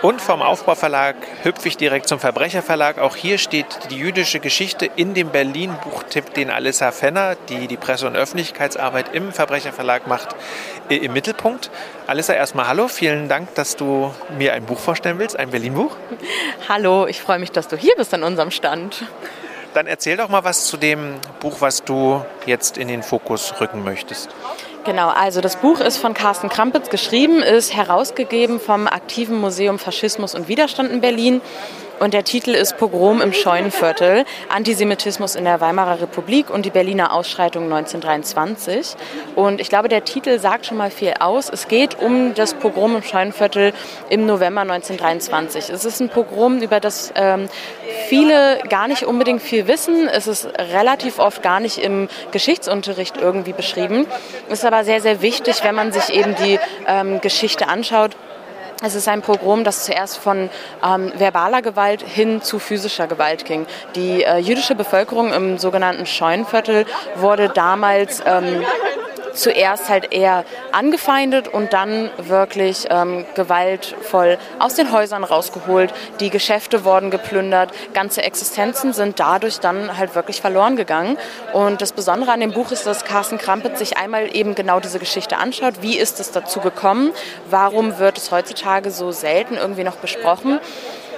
[0.00, 2.98] Und vom Aufbauverlag hüpfe ich direkt zum Verbrecherverlag.
[2.98, 8.06] Auch hier steht die jüdische Geschichte in dem Berlin-Buchtipp, den Alissa Fenner, die die Presse-
[8.06, 10.36] und Öffentlichkeitsarbeit im Verbrecherverlag macht,
[10.88, 11.72] im Mittelpunkt.
[12.06, 12.86] Alissa, erstmal hallo.
[12.86, 15.96] Vielen Dank, dass du mir ein Buch vorstellen willst, ein Berlin-Buch.
[16.68, 19.04] Hallo, ich freue mich, dass du hier bist an unserem Stand.
[19.74, 23.82] Dann erzähl doch mal was zu dem Buch, was du jetzt in den Fokus rücken
[23.82, 24.30] möchtest.
[24.84, 30.34] Genau, also das Buch ist von Carsten Krampitz geschrieben, ist herausgegeben vom Aktiven Museum Faschismus
[30.34, 31.40] und Widerstand in Berlin.
[31.98, 37.12] Und der Titel ist Pogrom im Scheunenviertel, Antisemitismus in der Weimarer Republik und die Berliner
[37.12, 38.94] Ausschreitung 1923.
[39.34, 41.50] Und ich glaube, der Titel sagt schon mal viel aus.
[41.50, 43.72] Es geht um das Pogrom im Scheunenviertel
[44.10, 45.70] im November 1923.
[45.70, 47.48] Es ist ein Pogrom, über das ähm,
[48.08, 50.08] viele gar nicht unbedingt viel wissen.
[50.08, 54.06] Es ist relativ oft gar nicht im Geschichtsunterricht irgendwie beschrieben.
[54.48, 58.16] Ist aber sehr, sehr wichtig, wenn man sich eben die ähm, Geschichte anschaut.
[58.80, 60.50] Es ist ein Pogrom, das zuerst von
[60.84, 63.66] ähm, verbaler Gewalt hin zu physischer Gewalt ging.
[63.96, 66.86] Die äh, jüdische Bevölkerung im sogenannten Scheunenviertel
[67.16, 68.64] wurde damals ähm,
[69.38, 75.92] zuerst halt eher angefeindet und dann wirklich ähm, gewaltvoll aus den Häusern rausgeholt.
[76.20, 81.16] Die Geschäfte wurden geplündert, ganze Existenzen sind dadurch dann halt wirklich verloren gegangen.
[81.52, 84.98] Und das Besondere an dem Buch ist, dass Carsten Krampitz sich einmal eben genau diese
[84.98, 85.82] Geschichte anschaut.
[85.82, 87.12] Wie ist es dazu gekommen?
[87.48, 90.60] Warum wird es heutzutage so selten irgendwie noch besprochen?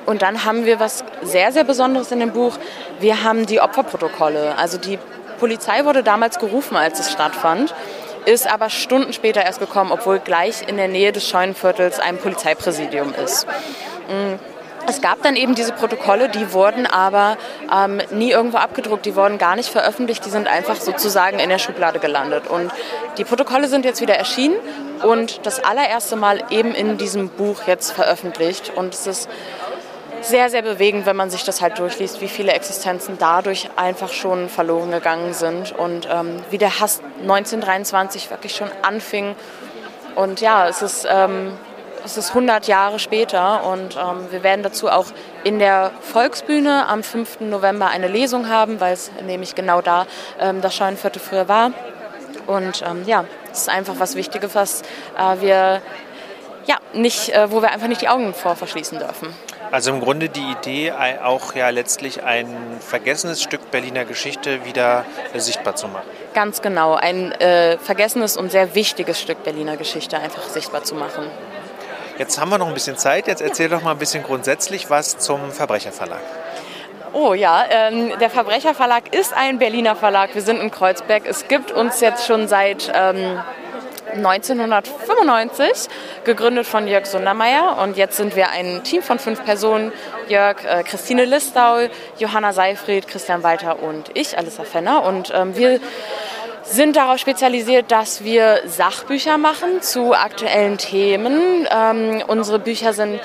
[0.07, 2.57] Und dann haben wir was sehr, sehr Besonderes in dem Buch.
[3.01, 4.57] Wir haben die Opferprotokolle.
[4.57, 4.99] Also die
[5.39, 7.75] Polizei wurde damals gerufen, als es stattfand
[8.27, 13.15] ist aber Stunden später erst gekommen, obwohl gleich in der Nähe des Scheunenviertels ein Polizeipräsidium
[13.15, 13.47] ist.
[14.89, 17.37] Es gab dann eben diese Protokolle, die wurden aber
[17.73, 21.59] ähm, nie irgendwo abgedruckt, die wurden gar nicht veröffentlicht, die sind einfach sozusagen in der
[21.59, 22.49] Schublade gelandet.
[22.49, 22.73] Und
[23.19, 24.57] die Protokolle sind jetzt wieder erschienen
[25.03, 28.73] und das allererste Mal eben in diesem Buch jetzt veröffentlicht.
[28.75, 29.29] Und es ist
[30.21, 34.49] sehr, sehr bewegend, wenn man sich das halt durchliest, wie viele Existenzen dadurch einfach schon
[34.49, 39.35] verloren gegangen sind und ähm, wie der Hass 1923 wirklich schon anfing.
[40.15, 41.53] Und ja, es ist, ähm,
[42.05, 45.07] es ist 100 Jahre später und ähm, wir werden dazu auch
[45.45, 47.41] in der Volksbühne am 5.
[47.41, 50.07] November eine Lesung haben, weil es nämlich genau da
[50.39, 51.73] ähm, das Scheunenviertel früher war.
[52.47, 54.83] Und ähm, ja, es ist einfach was Wichtiges, was
[55.17, 55.83] äh, wir
[56.67, 59.35] ja, nicht, äh, wo wir einfach nicht die Augen vor verschließen dürfen.
[59.73, 62.49] Also im Grunde die Idee, auch ja letztlich ein
[62.81, 65.05] vergessenes Stück Berliner Geschichte wieder
[65.35, 66.09] sichtbar zu machen.
[66.35, 71.25] Ganz genau, ein äh, vergessenes und sehr wichtiges Stück Berliner Geschichte einfach sichtbar zu machen.
[72.19, 73.29] Jetzt haben wir noch ein bisschen Zeit.
[73.29, 76.21] Jetzt erzähl doch mal ein bisschen grundsätzlich was zum Verbrecherverlag.
[77.13, 80.35] Oh ja, ähm, der Verbrecherverlag ist ein Berliner Verlag.
[80.35, 81.23] Wir sind in Kreuzberg.
[81.27, 83.41] Es gibt uns jetzt schon seit ähm,
[84.12, 85.88] 1995,
[86.25, 87.79] gegründet von Jörg Sundermeier.
[87.83, 89.92] Und jetzt sind wir ein Team von fünf Personen.
[90.29, 95.05] Jörg, äh, Christine Listau, Johanna Seifried, Christian Walter und ich, Alissa Fenner.
[95.05, 95.81] Und ähm, wir
[96.71, 101.67] sind darauf spezialisiert, dass wir Sachbücher machen zu aktuellen Themen.
[101.71, 103.21] Ähm, unsere Bücher sind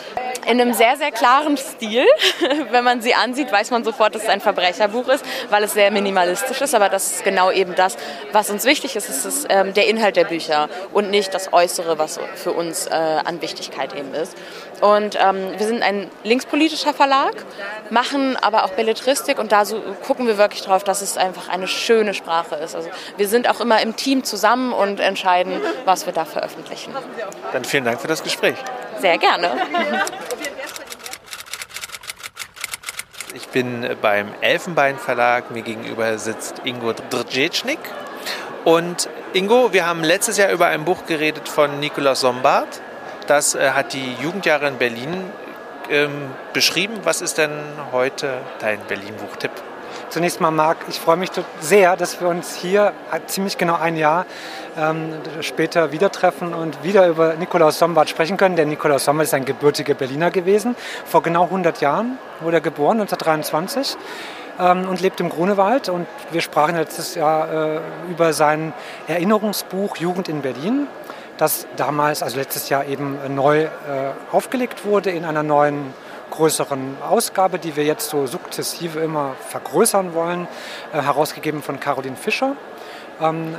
[0.46, 2.06] in einem sehr, sehr klaren Stil.
[2.72, 5.92] Wenn man sie ansieht, weiß man sofort, dass es ein Verbrecherbuch ist, weil es sehr
[5.92, 6.76] minimalistisch ist.
[6.76, 7.98] Aber das ist genau eben das,
[8.32, 9.10] was uns wichtig ist.
[9.10, 12.92] Es ist ähm, der Inhalt der Bücher und nicht das Äußere, was für uns äh,
[12.94, 14.36] an Wichtigkeit eben ist.
[14.82, 17.34] Und ähm, wir sind ein linkspolitischer Verlag,
[17.90, 21.68] machen aber auch Belletristik und da so gucken wir wirklich drauf, dass es einfach eine
[21.68, 22.76] schöne Sprache ist.
[22.76, 26.94] Also wir sind auch immer im Team zusammen und entscheiden, was wir da veröffentlichen.
[27.52, 28.56] Dann vielen Dank für das Gespräch.
[29.02, 29.52] Sehr gerne.
[33.34, 35.52] Ich bin beim Elfenbein Verlag.
[35.52, 37.80] Mir gegenüber sitzt Ingo Drdzecznik.
[38.64, 42.82] Und Ingo, wir haben letztes Jahr über ein Buch geredet von Nikolaus Sombart.
[43.28, 45.30] Das äh, hat die Jugendjahre in Berlin
[45.90, 47.02] ähm, beschrieben.
[47.04, 47.52] Was ist denn
[47.92, 49.52] heute dein Berlin-Buchtipp?
[50.16, 52.94] Zunächst mal, Marc, ich freue mich sehr, dass wir uns hier
[53.28, 54.26] ziemlich genau ein Jahr
[54.78, 58.56] ähm, später wieder treffen und wieder über Nikolaus Sombart sprechen können.
[58.56, 60.78] Der Nikolaus Sombart ist ein gebürtiger Berliner gewesen.
[61.04, 63.98] Vor genau 100 Jahren wurde er geboren, 1923
[64.58, 65.90] ähm, und lebt im Grunewald.
[65.90, 68.72] Und wir sprachen letztes Jahr äh, über sein
[69.10, 70.88] Erinnerungsbuch Jugend in Berlin
[71.38, 73.70] das damals, also letztes Jahr eben neu äh,
[74.32, 75.94] aufgelegt wurde in einer neuen
[76.36, 80.48] größeren Ausgabe, die wir jetzt so sukzessive immer vergrößern wollen,
[80.94, 82.56] äh, herausgegeben von Caroline Fischer.
[83.22, 83.56] Ähm,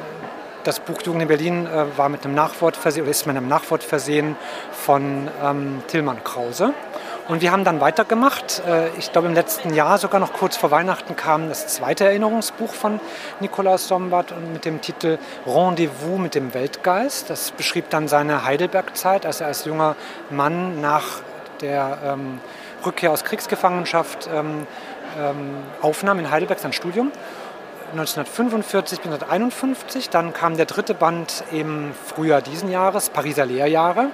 [0.64, 3.48] das Buch Jugend in Berlin äh, war mit einem Nachwort versehen, oder ist mit einem
[3.48, 4.36] Nachwort versehen
[4.72, 6.74] von ähm, Tillmann Krause.
[7.28, 8.62] Und wir haben dann weitergemacht.
[8.66, 12.72] Äh, ich glaube, im letzten Jahr, sogar noch kurz vor Weihnachten, kam das zweite Erinnerungsbuch
[12.72, 13.00] von
[13.40, 17.30] Nikolaus Sombart mit dem Titel Rendezvous mit dem Weltgeist.
[17.30, 19.96] Das beschrieb dann seine Heidelberg-Zeit, als er als junger
[20.30, 21.20] Mann nach
[21.60, 22.40] der ähm,
[22.84, 24.66] Rückkehr aus Kriegsgefangenschaft ähm,
[25.18, 27.12] ähm, aufnahm in Heidelberg sein Studium.
[27.92, 30.10] 1945 bis 1951.
[30.10, 34.10] Dann kam der dritte Band im Frühjahr diesen Jahres, Pariser Lehrjahre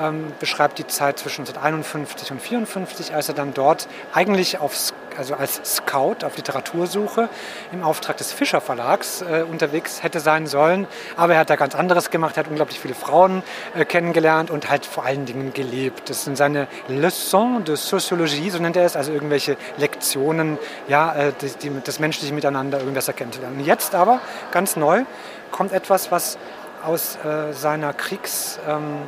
[0.00, 5.34] ähm, beschreibt die Zeit zwischen 1951 und 1954, als er dann dort eigentlich aufs, also
[5.34, 7.28] als Scout auf Literatursuche
[7.72, 10.86] im Auftrag des Fischer Verlags äh, unterwegs hätte sein sollen.
[11.16, 13.42] Aber er hat da ganz anderes gemacht, er hat unglaublich viele Frauen
[13.74, 16.10] äh, kennengelernt und halt vor allen Dingen gelebt.
[16.10, 21.32] Das sind seine Leçons de Sociologie, so nennt er es, also irgendwelche Lektionen, ja, äh,
[21.40, 23.38] die, die, das menschliche Miteinander irgendwas erkennt.
[23.38, 25.04] Und jetzt aber, ganz neu,
[25.50, 26.38] kommt etwas, was
[26.84, 28.58] aus äh, seiner Kriegs...
[28.68, 29.02] Ähm,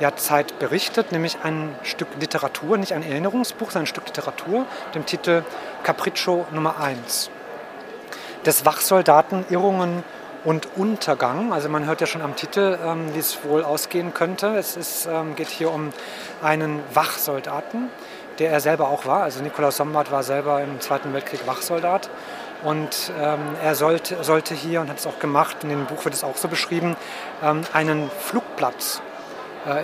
[0.00, 5.06] ja, Zeit berichtet, nämlich ein Stück Literatur, nicht ein Erinnerungsbuch, sondern ein Stück Literatur, dem
[5.06, 5.44] Titel
[5.82, 7.30] Capriccio Nummer 1.
[8.46, 10.04] Des Wachsoldaten Irrungen
[10.44, 11.52] und Untergang.
[11.52, 14.56] Also man hört ja schon am Titel, ähm, wie es wohl ausgehen könnte.
[14.56, 15.90] Es ist, ähm, geht hier um
[16.42, 17.90] einen Wachsoldaten,
[18.38, 19.24] der er selber auch war.
[19.24, 22.08] Also Nikolaus Sombart war selber im Zweiten Weltkrieg Wachsoldat.
[22.62, 26.14] Und ähm, er sollte, sollte hier, und hat es auch gemacht, in dem Buch wird
[26.14, 26.96] es auch so beschrieben,
[27.42, 29.00] ähm, einen Flugplatz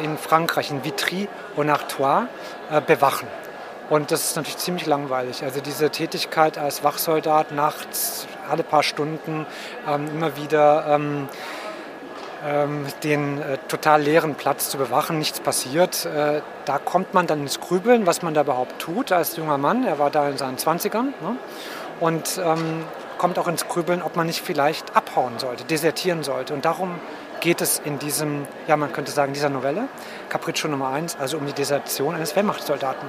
[0.02, 2.26] in Frankreich, in Vitry und Artois,
[2.70, 3.28] äh, bewachen.
[3.90, 5.42] Und das ist natürlich ziemlich langweilig.
[5.42, 9.46] Also diese Tätigkeit als Wachsoldat nachts, alle paar Stunden,
[9.86, 11.28] ähm, immer wieder ähm,
[12.46, 16.06] ähm, den äh, total leeren Platz zu bewachen, nichts passiert.
[16.06, 19.84] Äh, da kommt man dann ins Grübeln, was man da überhaupt tut als junger Mann.
[19.84, 21.12] Er war da in seinen 20ern.
[21.20, 21.36] Ne?
[22.00, 22.84] Und ähm,
[23.18, 26.52] kommt auch ins Grübeln, ob man nicht vielleicht abhauen sollte, desertieren sollte.
[26.54, 27.00] Und darum
[27.44, 29.86] geht es in diesem, ja man könnte sagen, dieser Novelle,
[30.30, 33.06] Capriccio Nummer 1, also um die Desertion eines Wehrmachtssoldaten.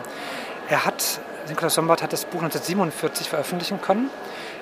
[0.68, 4.10] Er hat, Nikolaus Sombart hat das Buch 1947 veröffentlichen können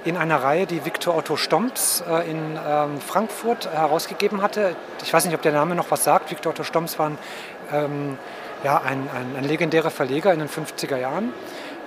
[0.06, 4.76] in einer Reihe, die Viktor Otto Stomps äh, in ähm, Frankfurt herausgegeben hatte.
[5.02, 6.30] Ich weiß nicht, ob der Name noch was sagt.
[6.30, 7.18] Viktor Otto Stomps war ein,
[7.72, 8.18] ähm,
[8.64, 11.34] ja, ein, ein, ein legendärer Verleger in den 50er Jahren.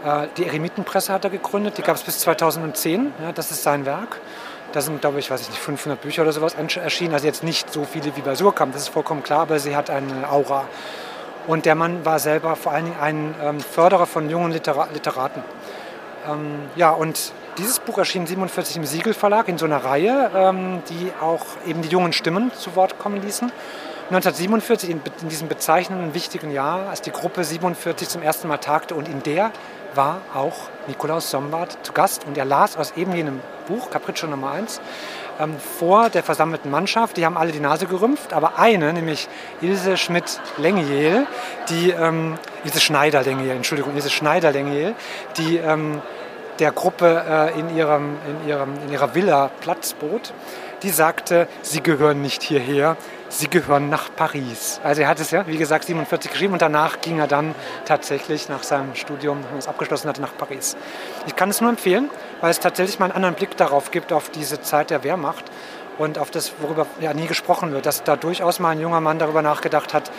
[0.05, 3.13] Äh, die Eremitenpresse hat er gegründet, die gab es bis 2010.
[3.23, 4.21] Ja, das ist sein Werk.
[4.77, 7.15] Da sind, glaube ich, weiß ich nicht, 500 Bücher oder sowas erschienen.
[7.15, 9.89] Also jetzt nicht so viele wie bei Surkamp, das ist vollkommen klar, aber sie hat
[9.89, 10.69] eine Aura.
[11.47, 15.43] Und der Mann war selber vor allen Dingen ein ähm, Förderer von jungen Litera Literaten.
[16.31, 20.83] Ähm, ja, und dieses Buch erschien 47 im Siegel Verlag in so einer Reihe, ähm,
[20.91, 23.51] die auch eben die jungen Stimmen zu Wort kommen ließen.
[24.11, 28.95] 1947, in, in diesem bezeichnenden, wichtigen Jahr, als die Gruppe 47 zum ersten Mal tagte
[28.95, 29.53] und in der
[29.95, 30.55] war auch
[30.87, 34.81] Nikolaus Sombart zu Gast und er las aus eben jenem Buch, Capriccio Nummer 1,
[35.41, 37.17] ähm, vor der versammelten Mannschaft.
[37.17, 39.29] Die haben alle die Nase gerümpft, aber eine, nämlich
[39.61, 41.27] Ilse Schmidt-Lengiel,
[41.69, 44.95] die, ähm, Ilse Schneider-Lengiel, Entschuldigung, Ilse Schneider-Lengiel,
[45.37, 46.01] die ähm,
[46.59, 50.33] der Gruppe äh, in, ihrem, in, ihrem, in ihrer Villa Platz bot,
[50.83, 52.97] die sagte, sie gehören nicht hierher,
[53.29, 54.81] sie gehören nach Paris.
[54.83, 58.49] Also er hat es ja, wie gesagt, 47 geschrieben und danach ging er dann tatsächlich
[58.49, 60.77] nach seinem Studium, wenn er es abgeschlossen hatte, nach Paris.
[61.27, 62.11] Ich kann es nur empfehlen,
[62.41, 65.45] weil es tatsächlich mal einen anderen Blick darauf gibt, auf diese Zeit der Wehrmacht
[65.99, 69.19] und auf das, worüber ja nie gesprochen wird, dass da durchaus mal ein junger Mann
[69.19, 70.11] darüber nachgedacht hat,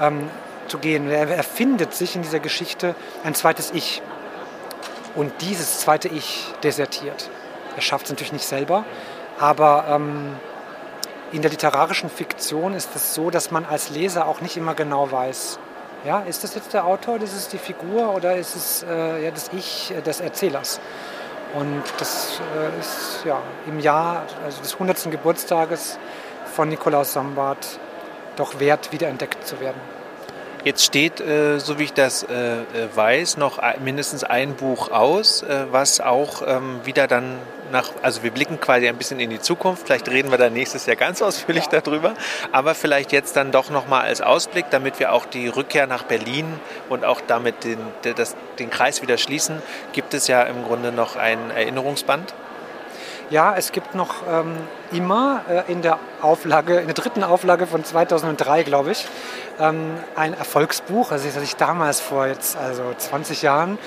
[0.00, 0.30] ähm,
[0.68, 1.10] zu gehen.
[1.10, 4.02] Er erfindet sich in dieser Geschichte ein zweites Ich.
[5.14, 7.30] Und dieses zweite Ich desertiert.
[7.74, 8.84] Er schafft es natürlich nicht selber,
[9.38, 10.36] aber ähm,
[11.32, 15.10] in der literarischen Fiktion ist es so, dass man als Leser auch nicht immer genau
[15.10, 15.58] weiß,
[16.04, 19.30] ja, ist das jetzt der Autor, ist es die Figur oder ist es äh, ja,
[19.30, 20.80] das Ich des Erzählers?
[21.54, 25.10] Und das äh, ist ja im Jahr also des 100.
[25.10, 25.98] Geburtstages
[26.54, 27.80] von Nikolaus Sombart
[28.36, 29.80] doch wert, wiederentdeckt zu werden.
[30.64, 35.42] Jetzt steht, äh, so wie ich das äh, äh weiß, noch mindestens ein Buch aus,
[35.42, 37.38] äh, was auch ähm, wieder dann
[37.70, 40.86] nach, also wir blicken quasi ein bisschen in die Zukunft, vielleicht reden wir da nächstes
[40.86, 42.14] Jahr ganz ausführlich darüber,
[42.52, 46.46] aber vielleicht jetzt dann doch nochmal als Ausblick, damit wir auch die Rückkehr nach Berlin
[46.88, 47.78] und auch damit den,
[48.16, 52.34] das, den Kreis wieder schließen, gibt es ja im Grunde noch ein Erinnerungsband.
[53.30, 54.56] Ja, es gibt noch ähm,
[54.90, 59.06] immer äh, in der Auflage, in der dritten Auflage von 2003, glaube ich,
[59.60, 63.78] ähm, ein Erfolgsbuch, also das ich damals vor jetzt also 20 Jahren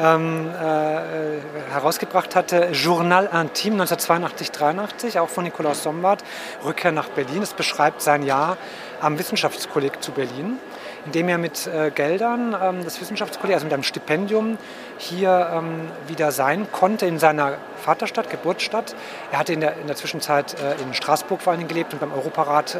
[0.00, 6.24] ähm, äh, herausgebracht hatte, Journal Intime 1982-83, auch von Nikolaus Sombart,
[6.64, 7.42] Rückkehr nach Berlin.
[7.42, 8.56] Es beschreibt sein Jahr
[9.00, 10.58] am Wissenschaftskolleg zu Berlin
[11.06, 14.58] indem er mit äh, Geldern ähm, des Wissenschaftskollegs, also mit einem Stipendium,
[14.98, 18.94] hier ähm, wieder sein konnte in seiner Vaterstadt, Geburtsstadt.
[19.32, 22.12] Er hatte in der, in der Zwischenzeit äh, in Straßburg vor allem gelebt und beim
[22.12, 22.78] Europarat äh,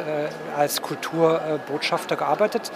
[0.57, 2.71] als Kulturbotschafter gearbeitet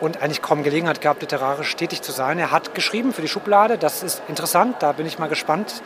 [0.00, 2.38] und eigentlich kaum Gelegenheit gehabt, literarisch tätig zu sein.
[2.38, 5.82] Er hat geschrieben für die Schublade, das ist interessant, da bin ich mal gespannt,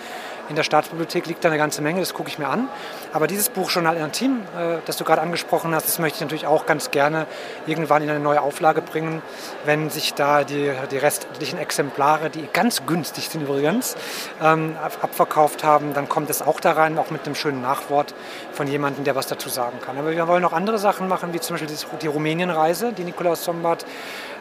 [0.49, 2.69] in der Staatsbibliothek liegt da eine ganze Menge, das gucke ich mir an.
[3.13, 6.47] Aber dieses Buch Journal Intim, äh, das du gerade angesprochen hast, das möchte ich natürlich
[6.47, 7.27] auch ganz gerne
[7.67, 9.23] irgendwann in eine neue Auflage bringen,
[9.65, 13.97] wenn sich da die, die restlichen Exemplare, die ganz günstig sind übrigens,
[14.43, 18.15] ähm, abverkauft haben, dann kommt es auch da rein, auch mit einem schönen Nachwort
[18.53, 19.99] von jemandem, der was dazu sagen kann.
[19.99, 23.85] Aber wir wollen auch andere Sachen machen, wie zum Beispiel die Rumänienreise, die Nikolaus Sombart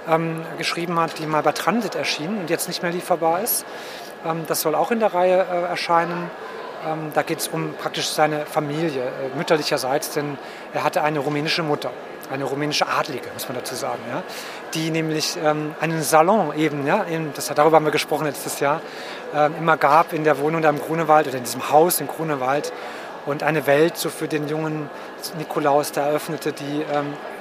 [0.08, 3.66] ähm, geschrieben hat, die mal bei Transit erschien und jetzt nicht mehr lieferbar ist.
[4.26, 6.30] Ähm, das soll auch in der Reihe äh, erscheinen.
[6.86, 10.38] Ähm, da geht es um praktisch seine Familie, äh, mütterlicherseits, denn
[10.74, 11.92] er hatte eine rumänische Mutter,
[12.32, 14.24] eine rumänische Adlige, muss man dazu sagen, ja,
[14.74, 18.82] die nämlich ähm, einen Salon eben, ja, in, das, darüber haben wir gesprochen letztes Jahr,
[19.60, 22.72] immer gab in der Wohnung da im Grunewald oder in diesem Haus im Grunewald
[23.26, 24.90] und eine Welt so für den jungen
[25.38, 26.86] Nikolaus da eröffnete, die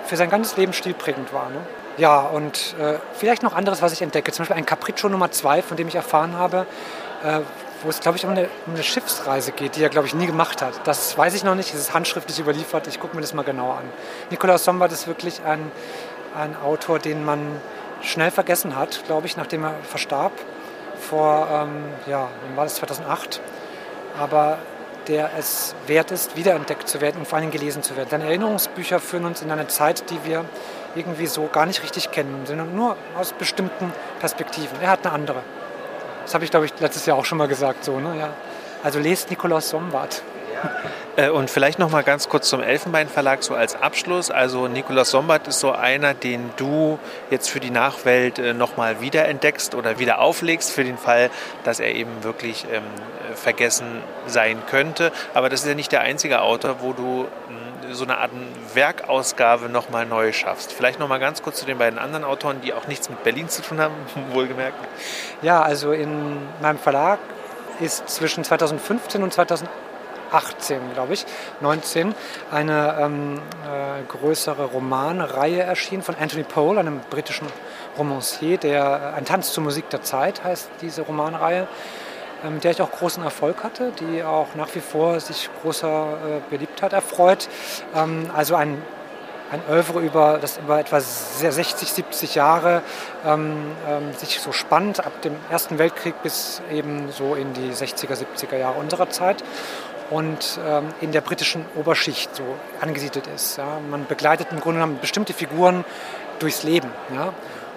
[0.05, 1.51] für sein ganzes Leben stilprägend war.
[1.51, 1.59] Ne?
[1.97, 4.33] Ja, und äh, vielleicht noch anderes, was ich entdecke.
[4.33, 6.67] Zum Beispiel ein Capriccio Nummer 2, von dem ich erfahren habe,
[7.23, 7.41] äh,
[7.85, 10.27] wo es, glaube ich, um eine, um eine, Schiffsreise geht, die er, glaube ich, nie
[10.27, 10.81] gemacht hat.
[10.85, 12.89] Das weiß ich noch nicht, es ist handschriftlich überliefert.
[12.89, 13.85] Ich gucke mir das mal genauer an.
[14.31, 15.71] Nikolaus Sombart ist wirklich ein,
[16.37, 17.61] ein Autor, den man
[18.03, 20.33] schnell vergessen hat, glaube ich, nachdem er verstarb.
[20.99, 23.41] Vor, ähm, ja, wann war das, 2008.
[24.19, 24.59] Aber
[25.07, 28.09] der es wert ist, wiederentdeckt zu werden und vor allem gelesen zu werden.
[28.11, 30.45] Seine Erinnerungsbücher führen uns in eine Zeit, die wir
[30.95, 34.81] irgendwie so gar nicht richtig kennen, sondern nur aus bestimmten Perspektiven.
[34.81, 35.43] Er hat eine andere.
[36.25, 37.85] Das habe ich, glaube ich, letztes Jahr auch schon mal gesagt.
[37.85, 38.19] So, ne?
[38.19, 38.31] ja.
[38.83, 40.23] Also lest Nikolaus Sombart.
[41.17, 44.33] Äh, und vielleicht noch mal ganz kurz zum Elfenbein Verlag so als Abschluss.
[44.33, 46.99] Also Nikolaus Sombart ist so einer, den du
[47.31, 51.31] jetzt für die Nachwelt äh, noch mal wiederentdeckst oder wieder auflegst für den Fall,
[51.63, 52.83] dass er eben wirklich ähm,
[53.37, 55.13] vergessen sein könnte.
[55.35, 57.27] Aber das ist ja nicht der einzige Autor, wo du
[57.93, 58.31] so eine Art
[58.75, 60.73] Werkausgabe nochmal neu schaffst.
[60.73, 63.63] Vielleicht nochmal ganz kurz zu den beiden anderen Autoren, die auch nichts mit Berlin zu
[63.63, 63.95] tun haben,
[64.33, 64.77] wohlgemerkt.
[65.43, 67.19] Ja, also in meinem Verlag
[67.81, 71.27] ist zwischen 2015 und 2018, glaube ich,
[71.61, 72.15] 19,
[72.51, 77.49] eine ähm, äh, größere Romanreihe erschienen von Anthony Pole, einem britischen
[77.99, 81.69] Romancier, der äh, Ein Tanz zur Musik der Zeit heißt diese Romanreihe
[82.45, 86.13] mit ähm, der ich auch großen Erfolg hatte, die auch nach wie vor sich großer
[86.13, 87.49] äh, Beliebtheit erfreut.
[87.95, 88.83] Ähm, also ein,
[89.51, 92.83] ein Oeuvre über, das über etwa 60, 70 Jahre
[93.25, 98.15] ähm, ähm, sich so spannt, ab dem Ersten Weltkrieg bis eben so in die 60er,
[98.15, 99.43] 70er Jahre unserer Zeit
[100.11, 102.45] und ähm, in der britischen Oberschicht so
[102.81, 103.57] angesiedelt ist.
[103.57, 103.79] Ja.
[103.91, 105.85] Man begleitet im Grunde genommen bestimmte Figuren
[106.39, 106.91] durchs Leben.
[107.15, 107.33] Ja.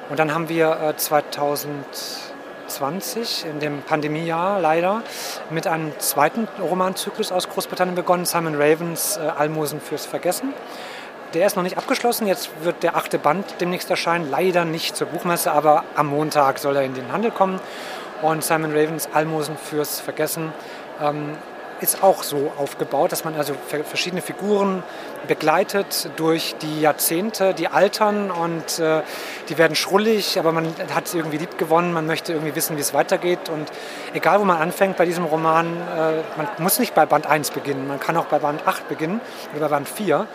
[0.09, 1.85] Und dann haben wir äh, 2000
[2.67, 5.03] 2020, in dem Pandemiejahr leider,
[5.49, 10.53] mit einem zweiten Romanzyklus aus Großbritannien begonnen, Simon Ravens äh, Almosen fürs Vergessen.
[11.33, 15.07] Der ist noch nicht abgeschlossen, jetzt wird der achte Band demnächst erscheinen, leider nicht zur
[15.07, 17.59] Buchmesse, aber am Montag soll er in den Handel kommen.
[18.21, 20.53] Und Simon Ravens Almosen fürs Vergessen
[21.01, 21.37] ähm,
[21.81, 23.53] ist auch so aufgebaut, dass man also
[23.83, 24.83] verschiedene Figuren
[25.27, 29.01] begleitet durch die Jahrzehnte, die altern und äh,
[29.49, 32.81] die werden schrullig, aber man hat sie irgendwie lieb gewonnen, man möchte irgendwie wissen, wie
[32.81, 33.71] es weitergeht und
[34.13, 37.87] egal wo man anfängt bei diesem Roman, äh, man muss nicht bei Band 1 beginnen,
[37.87, 39.21] man kann auch bei Band 8 beginnen
[39.53, 40.27] oder bei Band 4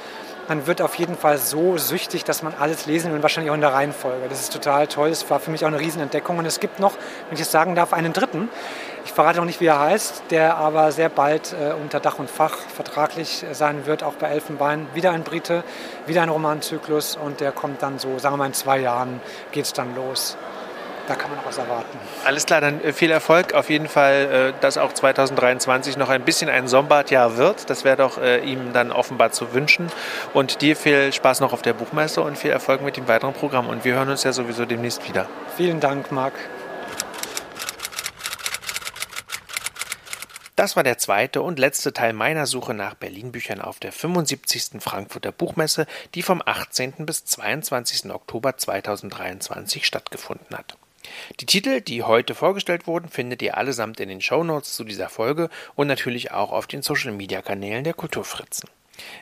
[0.48, 3.54] man wird auf jeden Fall so süchtig, dass man alles lesen will und wahrscheinlich auch
[3.54, 4.28] in der Reihenfolge.
[4.28, 5.10] Das ist total toll.
[5.10, 6.38] Das war für mich auch eine Riesenentdeckung.
[6.38, 6.94] Und es gibt noch,
[7.28, 8.48] wenn ich es sagen darf, einen dritten.
[9.12, 12.30] Ich verrate noch nicht, wie er heißt, der aber sehr bald äh, unter Dach und
[12.30, 14.86] Fach vertraglich sein wird, auch bei Elfenbein.
[14.94, 15.64] Wieder ein Brite,
[16.06, 19.66] wieder ein Romanzyklus und der kommt dann so, sagen wir mal in zwei Jahren geht
[19.66, 20.38] es dann los
[21.08, 21.98] da kann man noch was erwarten.
[22.24, 23.54] Alles klar, dann äh, viel Erfolg.
[23.54, 27.68] Auf jeden Fall, äh, dass auch 2023 noch ein bisschen ein Sombart-Jahr wird.
[27.68, 29.90] Das wäre doch äh, ihm dann offenbar zu wünschen.
[30.32, 33.68] Und dir viel Spaß noch auf der Buchmesse und viel Erfolg mit dem weiteren Programm.
[33.68, 35.26] Und wir hören uns ja sowieso demnächst wieder.
[35.56, 36.34] Vielen Dank, Marc.
[40.62, 44.80] Das war der zweite und letzte Teil meiner Suche nach Berlin-Büchern auf der 75.
[44.80, 47.04] Frankfurter Buchmesse, die vom 18.
[47.04, 48.12] bis 22.
[48.12, 50.76] Oktober 2023 stattgefunden hat.
[51.40, 55.50] Die Titel, die heute vorgestellt wurden, findet ihr allesamt in den Shownotes zu dieser Folge
[55.74, 58.70] und natürlich auch auf den Social Media Kanälen der Kulturfritzen.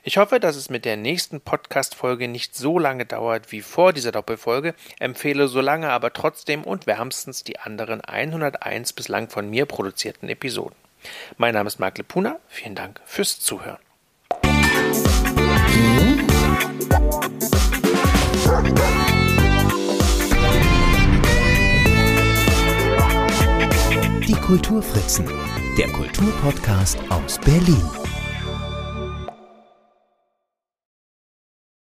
[0.02, 4.12] Ich hoffe, dass es mit der nächsten Podcast-Folge nicht so lange dauert wie vor dieser
[4.12, 10.28] Doppelfolge, empfehle so lange aber trotzdem und wärmstens die anderen 101 bislang von mir produzierten
[10.28, 10.76] Episoden.
[11.36, 13.78] Mein Name ist Marc Lepuna, vielen Dank fürs Zuhören.
[24.26, 25.26] Die Kulturfritzen,
[25.78, 27.99] der Kulturpodcast aus Berlin.